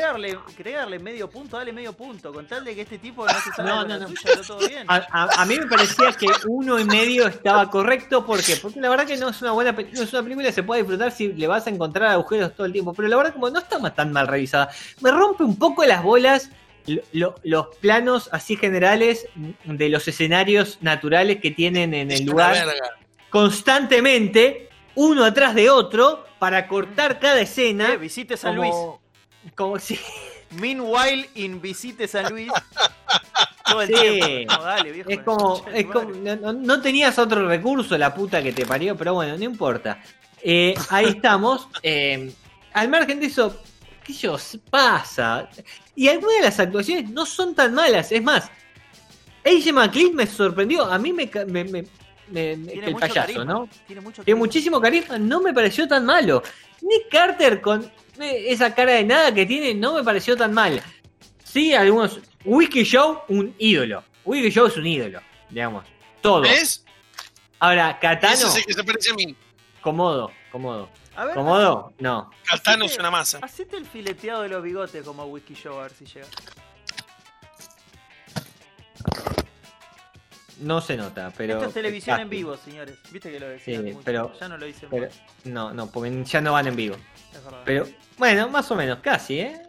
dale, 0.00 0.38
querés 0.56 0.74
darle 0.76 0.98
medio 0.98 1.28
punto, 1.30 1.56
dale 1.56 1.72
medio 1.72 1.92
punto. 1.92 2.32
Con 2.32 2.46
tal 2.46 2.64
de 2.64 2.74
que 2.74 2.82
este 2.82 2.98
tipo 2.98 3.24
no 3.26 3.32
se 3.32 3.50
salga 3.52 3.74
No, 3.74 3.82
no, 3.82 3.88
la 3.88 3.98
no. 3.98 4.08
está 4.08 4.42
todo 4.42 4.58
bien. 4.68 4.84
A, 4.88 4.96
a- 5.10 5.42
a 5.42 5.46
mí 5.46 5.58
me 5.58 5.66
parecía 5.66 6.12
que 6.12 6.26
uno 6.46 6.78
y 6.78 6.84
medio 6.84 7.26
estaba 7.26 7.70
correcto. 7.70 8.24
¿Por 8.24 8.42
qué? 8.42 8.56
Porque 8.56 8.80
la 8.80 8.88
verdad 8.88 9.06
que 9.06 9.16
no 9.16 9.28
es 9.30 9.40
una 9.42 9.52
buena 9.52 9.72
no 9.72 10.02
es 10.02 10.12
una 10.12 10.22
película 10.22 10.46
que 10.48 10.52
se 10.52 10.62
puede 10.62 10.82
disfrutar 10.82 11.10
si 11.12 11.28
le 11.32 11.46
vas 11.46 11.66
a 11.66 11.70
encontrar 11.70 12.10
agujeros 12.10 12.54
todo 12.54 12.66
el 12.66 12.72
tiempo. 12.72 12.92
Pero 12.94 13.08
la 13.08 13.16
verdad, 13.16 13.32
como 13.32 13.50
no 13.50 13.58
está 13.58 13.78
tan 13.94 14.12
mal 14.12 14.26
revisada, 14.28 14.70
me 15.00 15.10
rompe 15.10 15.44
un 15.44 15.58
poco 15.58 15.84
las 15.84 16.02
bolas 16.02 16.50
lo- 16.86 17.02
lo- 17.12 17.34
los 17.42 17.66
planos 17.76 18.28
así 18.32 18.56
generales 18.56 19.26
de 19.64 19.88
los 19.88 20.06
escenarios 20.08 20.78
naturales 20.80 21.40
que 21.40 21.50
tienen 21.50 21.94
en 21.94 22.10
Es 22.10 22.20
el 22.20 22.26
lugar 22.26 22.66
constantemente, 23.30 24.68
uno 24.94 25.24
atrás 25.24 25.54
de 25.54 25.70
otro, 25.70 26.24
para 26.38 26.66
cortar 26.68 27.18
cada 27.18 27.40
escena. 27.40 27.92
Eh, 27.94 27.96
visite 27.96 28.36
San 28.36 28.56
Luis. 28.56 28.74
como, 29.54 29.78
si. 29.78 29.98
Meanwhile, 30.50 31.28
in 31.36 31.62
Visite 31.62 32.06
San 32.06 32.30
Luis. 32.30 32.52
Todo 33.66 33.80
el 33.82 33.88
Sí. 33.88 33.94
tiempo. 34.20 34.52
No, 34.54 34.62
dale, 34.64 34.92
viejo. 34.92 35.08
Es 35.10 35.20
como, 35.20 35.64
es 35.72 35.86
como 35.86 36.10
no 36.52 36.82
tenías 36.82 37.18
otro 37.18 37.48
recurso, 37.48 37.96
la 37.96 38.12
puta 38.12 38.42
que 38.42 38.52
te 38.52 38.66
parió, 38.66 38.94
pero 38.96 39.14
bueno, 39.14 39.36
no 39.38 39.44
importa. 39.44 40.02
Eh, 40.42 40.74
ahí 40.90 41.06
estamos. 41.06 41.68
Eh, 41.82 42.32
al 42.74 42.88
margen 42.90 43.20
de 43.20 43.26
eso, 43.26 43.56
qué 44.04 44.12
sé 44.12 44.20
yo, 44.20 44.36
pasa. 44.70 45.48
Y 45.94 46.08
algunas 46.08 46.36
de 46.36 46.42
las 46.42 46.58
actuaciones 46.60 47.10
no 47.10 47.24
son 47.26 47.54
tan 47.54 47.74
malas. 47.74 48.10
Es 48.12 48.22
más, 48.22 48.50
AJ 49.44 49.72
McLean 49.72 50.14
me 50.14 50.26
sorprendió. 50.26 50.84
A 50.84 50.98
mí 50.98 51.12
me, 51.12 51.28
ca- 51.28 51.44
me, 51.44 51.64
me- 51.64 51.82
me- 52.28 52.56
me- 52.56 52.56
Tiene 52.56 52.72
que 52.72 52.86
el 52.86 52.92
mucho 52.92 53.00
payaso, 53.00 53.20
carisma. 53.20 53.44
¿no? 53.44 53.68
Tiene 53.86 54.00
mucho 54.00 54.22
Tiene 54.22 54.24
carisma. 54.24 54.38
muchísimo 54.38 54.80
carisma, 54.80 55.18
no 55.18 55.40
me 55.40 55.52
pareció 55.52 55.86
tan 55.88 56.04
malo. 56.04 56.42
Nick 56.80 57.08
Carter 57.10 57.60
con 57.60 57.84
eh, 58.20 58.44
esa 58.48 58.74
cara 58.74 58.92
de 58.92 59.04
nada 59.04 59.32
que 59.34 59.46
tiene 59.46 59.74
no 59.74 59.94
me 59.94 60.02
pareció 60.04 60.36
tan 60.36 60.52
mal. 60.52 60.82
Sí, 61.44 61.74
algunos. 61.74 62.20
Wiki 62.44 62.82
Show, 62.84 63.20
un 63.28 63.54
ídolo. 63.58 64.02
Wiki 64.24 64.50
Show 64.50 64.66
es 64.66 64.76
un 64.76 64.86
ídolo, 64.86 65.20
digamos. 65.50 65.84
Todo. 66.20 66.42
¿Ves? 66.42 66.84
Ahora, 67.58 67.98
Katano, 68.00 68.34
Ese 68.34 68.46
es 68.46 68.56
el 68.56 68.64
que 68.64 68.72
se 68.72 68.82
parece 68.84 69.10
a 69.10 69.14
mí. 69.14 69.36
cómodo, 69.80 70.32
cómodo. 70.52 70.88
A 71.16 71.24
ver, 71.24 71.34
¿Cómodo? 71.34 71.92
No. 71.98 72.30
Catano 72.48 72.84
es 72.84 72.96
una 72.98 73.10
masa. 73.10 73.38
hacete 73.42 73.76
el 73.76 73.86
fileteado 73.86 74.42
de 74.42 74.50
los 74.50 74.62
bigotes 74.62 75.04
como 75.04 75.24
Whisky 75.24 75.54
Show 75.54 75.78
a 75.80 75.82
ver 75.84 75.92
si 75.92 76.04
llega. 76.04 76.26
No 80.60 80.80
se 80.80 80.96
nota, 80.96 81.32
pero. 81.36 81.54
Esto 81.54 81.66
es 81.68 81.74
televisión 81.74 82.20
en 82.20 82.28
vivo, 82.30 82.56
señores. 82.56 82.96
Viste 83.10 83.32
que 83.32 83.40
lo 83.40 83.48
decían 83.48 83.84
Sí, 83.84 83.92
mucho. 83.92 84.04
pero- 84.04 84.32
Ya 84.38 84.48
no 84.48 84.56
lo 84.58 84.66
dicen 84.66 84.88
pero-. 84.90 85.08
No, 85.44 85.72
no, 85.72 85.90
porque 85.90 86.22
ya 86.24 86.40
no 86.40 86.52
van 86.52 86.68
en 86.68 86.76
vivo. 86.76 86.96
Es 87.32 87.42
verdad. 87.42 87.62
Pero, 87.64 87.88
bueno, 88.18 88.48
más 88.48 88.70
o 88.70 88.76
menos, 88.76 88.98
casi, 89.00 89.40
¿eh? 89.40 89.60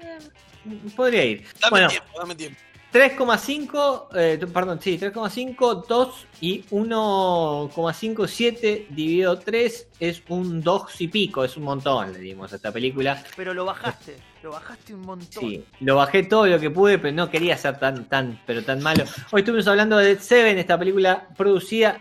Podría 0.96 1.24
ir. 1.26 1.48
Dame 1.60 1.70
bueno, 1.72 1.88
tiempo, 1.88 2.20
dame 2.20 2.36
tiempo. 2.36 2.60
3,5, 2.94 4.08
eh, 4.16 4.40
perdón, 4.54 4.80
sí, 4.80 5.00
3,5, 5.00 5.86
2 5.88 6.28
y 6.42 6.62
1,57 6.70 8.86
dividido 8.90 9.40
3 9.40 9.88
es 10.00 10.22
un 10.30 10.62
2 10.62 11.02
y 11.02 11.08
pico, 11.08 11.44
es 11.44 11.58
un 11.58 11.64
montón, 11.64 12.14
le 12.14 12.20
dimos 12.20 12.54
a 12.54 12.58
esta 12.58 12.72
película. 12.72 13.24
Pero 13.36 13.56
lo 13.56 13.66
bajaste. 13.66 14.18
Lo 14.44 14.52
bajaste 14.52 14.94
un 14.94 15.02
montón. 15.02 15.28
Sí, 15.44 15.66
lo 15.80 15.96
bajé 15.96 16.22
todo 16.24 16.46
lo 16.46 16.60
que 16.60 16.70
pude, 16.70 17.00
pero 17.00 17.16
no 17.16 17.32
quería 17.32 17.58
ser 17.58 17.80
tan, 17.80 18.06
tan, 18.06 18.40
pero 18.46 18.64
tan 18.64 18.84
malo. 18.84 19.06
Hoy 19.32 19.42
estuvimos 19.42 19.68
hablando 19.68 19.98
de 19.98 20.20
Seven, 20.20 20.60
esta 20.60 20.78
película 20.78 21.28
producida, 21.36 22.00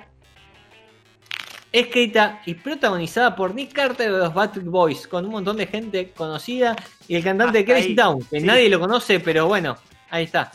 escrita 1.72 2.42
y 2.44 2.52
protagonizada 2.55 3.35
por 3.35 3.55
Nick 3.55 3.72
Carter 3.72 4.12
de 4.12 4.18
los 4.18 4.35
Backstreet 4.35 4.66
Boys, 4.68 5.07
con 5.07 5.24
un 5.24 5.31
montón 5.31 5.57
de 5.57 5.66
gente 5.68 6.11
conocida 6.11 6.76
y 7.09 7.16
el 7.16 7.24
cantante 7.24 7.64
Crazy. 7.64 7.94
Town, 7.94 8.18
que 8.31 8.40
Sí. 8.40 8.46
nadie 8.46 8.68
lo 8.68 8.78
conoce, 8.78 9.20
pero 9.20 9.46
bueno, 9.46 9.78
ahí 10.11 10.24
está. 10.24 10.52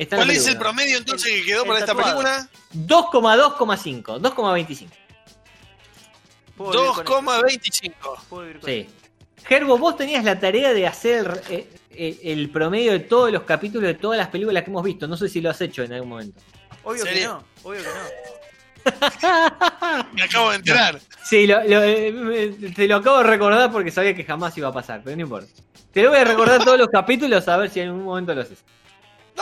Está 0.00 0.16
¿Cuál 0.16 0.30
es 0.30 0.46
el 0.46 0.56
promedio 0.56 0.96
entonces 0.96 1.30
que 1.30 1.44
quedó 1.44 1.62
el 1.62 1.68
para 1.68 1.80
esta 1.80 1.94
película? 1.94 2.48
2,2,5, 2.74 4.02
2,25. 4.18 4.88
Puedo 6.56 6.72
vivir 6.72 7.04
con 7.04 7.26
eso. 7.28 7.42
2,25. 7.42 7.92
Puedo 8.28 8.42
vivir 8.44 8.60
con 8.60 8.70
Sí. 8.70 8.88
Gerbo, 9.46 9.76
vos 9.78 9.96
tenías 9.96 10.24
la 10.24 10.38
tarea 10.40 10.72
de 10.72 10.86
hacer 10.86 11.42
eh, 11.50 11.68
eh, 11.90 12.18
el 12.24 12.50
promedio 12.50 12.92
de 12.92 13.00
todos 13.00 13.30
los 13.32 13.42
capítulos 13.42 13.86
de 13.88 13.94
todas 13.94 14.16
las 14.18 14.28
películas 14.28 14.64
que 14.64 14.70
hemos 14.70 14.84
visto. 14.84 15.06
No 15.06 15.16
sé 15.18 15.28
si 15.28 15.40
lo 15.42 15.50
has 15.50 15.60
hecho 15.60 15.82
en 15.82 15.92
algún 15.92 16.08
momento. 16.10 16.40
Obvio 16.84 17.04
que 17.04 17.24
no. 17.26 17.44
Obvio 17.62 17.82
que 17.82 17.88
no. 17.88 17.94
Me 20.14 20.22
acabo 20.22 20.50
de 20.50 20.56
enterar. 20.56 20.98
Sí, 21.24 21.46
lo- 21.46 21.62
lo- 21.64 21.82
eh, 21.82 22.10
me- 22.12 22.70
te 22.70 22.86
lo 22.88 22.96
acabo 22.96 23.18
de 23.18 23.24
recordar 23.24 23.70
porque 23.70 23.90
sabía 23.90 24.14
que 24.14 24.24
jamás 24.24 24.56
iba 24.56 24.68
a 24.68 24.72
pasar, 24.72 25.02
pero 25.04 25.14
no 25.16 25.22
importa. 25.22 25.48
Te 25.92 26.02
lo 26.02 26.08
voy 26.10 26.18
a 26.20 26.24
recordar 26.24 26.64
todos 26.64 26.78
los 26.78 26.88
capítulos 26.88 27.46
a 27.48 27.56
ver 27.58 27.68
si 27.70 27.80
en 27.80 27.88
algún 27.88 28.04
momento 28.04 28.34
lo 28.34 28.40
haces. 28.42 28.64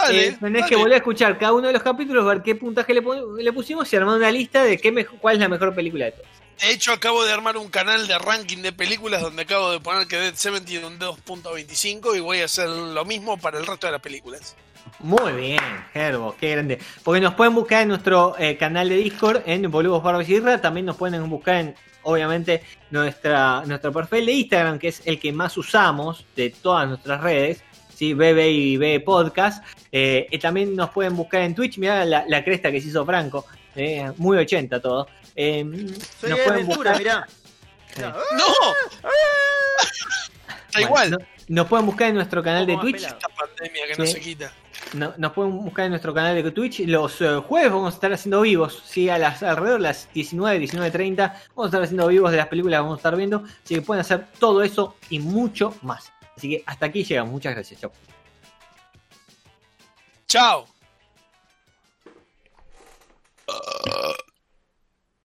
Dale. 0.03 0.27
Eh, 0.27 0.37
tenés 0.41 0.61
dale. 0.63 0.67
que 0.69 0.77
volver 0.77 0.95
a 0.95 0.97
escuchar 0.97 1.39
cada 1.39 1.53
uno 1.53 1.67
de 1.67 1.73
los 1.73 1.83
capítulos, 1.83 2.25
ver 2.25 2.43
qué 2.43 2.55
puntaje 2.55 2.95
le, 2.95 3.53
pusimos 3.53 3.93
y 3.93 3.97
armar 3.97 4.17
una 4.17 4.31
lista 4.31 4.63
de 4.65 4.79
qué 4.79 5.07
cuál 5.21 5.37
es 5.37 5.41
la 5.41 5.49
mejor 5.49 5.75
película 5.75 6.07
de 6.07 6.13
todas. 6.13 6.39
De 6.61 6.73
hecho, 6.73 6.93
acabo 6.93 7.25
de 7.25 7.33
armar 7.33 7.57
un 7.57 7.69
canal 7.69 8.09
de 8.09 8.19
ranking 8.19 8.59
de 8.59 8.73
películas 8.73 9.23
donde 9.23 9.43
acabo 9.43 9.71
de 9.71 9.79
poner 9.79 10.09
que 10.09 10.17
Dead 10.17 10.35
Seven 10.35 10.65
tiene 10.65 10.87
un 10.87 10.99
2.25 10.99 12.17
y 12.17 12.21
voy 12.21 12.41
a 12.41 12.47
hacer 12.47 12.69
lo 12.69 13.05
mismo 13.05 13.37
para 13.39 13.59
el 13.59 13.67
resto 13.67 13.87
de 13.87 13.93
las 13.93 14.01
películas. 14.01 14.57
Muy 15.01 15.33
bien, 15.33 15.61
Gerbo, 15.93 16.35
qué 16.41 16.51
grande. 16.51 16.81
Porque 17.05 17.21
nos 17.21 17.35
pueden 17.35 17.55
buscar 17.55 17.83
en 17.83 17.89
nuestro 17.89 18.35
eh, 18.39 18.57
canal 18.57 18.89
de 18.89 18.97
Discord, 18.97 19.43
en 19.47 19.71
Boludos 19.71 20.03
Barbas 20.03 20.29
y. 20.29 20.41
También 20.61 20.87
nos 20.87 20.97
pueden 20.97 21.29
buscar 21.31 21.57
en, 21.57 21.75
obviamente, 22.03 22.63
nuestra, 22.91 23.63
nuestro 23.65 23.93
perfil 23.93 24.27
de 24.27 24.33
Instagram, 24.33 24.79
que 24.81 24.89
es 24.89 25.03
el 25.05 25.21
que 25.21 25.33
más 25.33 25.57
usamos 25.57 26.27
de 26.35 26.51
todas 26.51 26.89
nuestras 26.89 27.21
redes. 27.21 27.63
¿Sí? 27.99 28.15
BB 28.15 28.39
y 28.51 28.77
B 28.77 29.01
Podcast. 29.01 29.65
Eh, 29.91 30.27
y 30.31 30.39
también 30.39 30.77
nos 30.77 30.91
pueden 30.91 31.17
buscar 31.17 31.43
en 31.43 31.55
Twitch. 31.55 31.79
Mirá 31.79 32.05
la, 32.05 32.25
la 32.29 32.45
cresta 32.45 32.71
que 32.71 32.81
se 32.81 32.89
hizo 32.89 33.05
Franco. 33.05 33.45
eh, 33.75 34.11
muy 34.19 34.39
80 34.39 34.81
todo. 34.81 35.09
Eh, 35.37 35.65
Soy 36.21 36.31
nos 36.31 36.39
de 36.39 36.45
pueden 36.45 36.53
aventura, 36.65 36.93
buscar- 36.93 36.99
mirá. 36.99 37.27
Sí. 37.89 37.97
Mirá. 37.97 38.13
¡No! 38.37 38.45
Está 39.83 40.81
Bueno, 40.81 40.87
igual. 40.89 41.11
no- 41.13 41.19
nos 41.49 41.67
pueden 41.67 41.87
buscar 41.87 42.09
en 42.09 42.15
nuestro 42.17 42.43
canal 42.43 42.67
de 42.67 42.77
Twitch. 42.77 42.97
Esta 43.05 43.29
pandemia 43.29 43.87
que 43.87 43.97
no 43.97 44.07
Sí. 44.07 44.13
se 44.13 44.21
quita. 44.21 44.53
No- 44.95 45.15
nos 45.17 45.33
pueden 45.33 45.53
buscar 45.59 45.85
en 45.87 45.91
nuestro 45.93 46.13
canal 46.15 46.35
de 46.43 46.51
Twitch. 46.51 46.81
Los 46.81 47.21
eh, 47.21 47.37
jueves 47.47 47.71
vamos 47.73 47.93
a 47.93 47.97
estar 47.97 48.13
haciendo 48.13 48.41
vivos, 48.43 48.83
¿sí? 48.87 49.09
A 49.09 49.17
las 49.19 49.43
alrededor 49.43 49.79
de 49.81 49.85
las 49.89 50.09
19, 50.13 50.59
19.30. 50.59 51.35
Vamos 51.55 51.65
a 51.65 51.69
estar 51.69 51.83
haciendo 51.83 52.07
vivos 52.09 52.31
de 52.31 52.37
las 52.37 52.49
películas 52.49 52.79
que 52.79 52.83
vamos 52.83 52.97
a 52.97 53.01
estar 53.01 53.17
viendo. 53.17 53.45
Así 53.65 53.75
que 53.77 53.83
pueden 53.83 54.01
hacer 54.03 54.27
todo 54.39 54.63
eso 54.63 54.97
y 55.11 55.19
mucho 55.21 55.75
más. 55.83 56.13
Así 56.39 56.49
que 56.51 56.63
hasta 56.67 56.87
aquí 56.87 57.03
llegamos. 57.03 57.33
Muchas 57.33 57.53
gracias. 57.53 57.81
Chao. 57.81 57.93
Chao. 60.29 60.67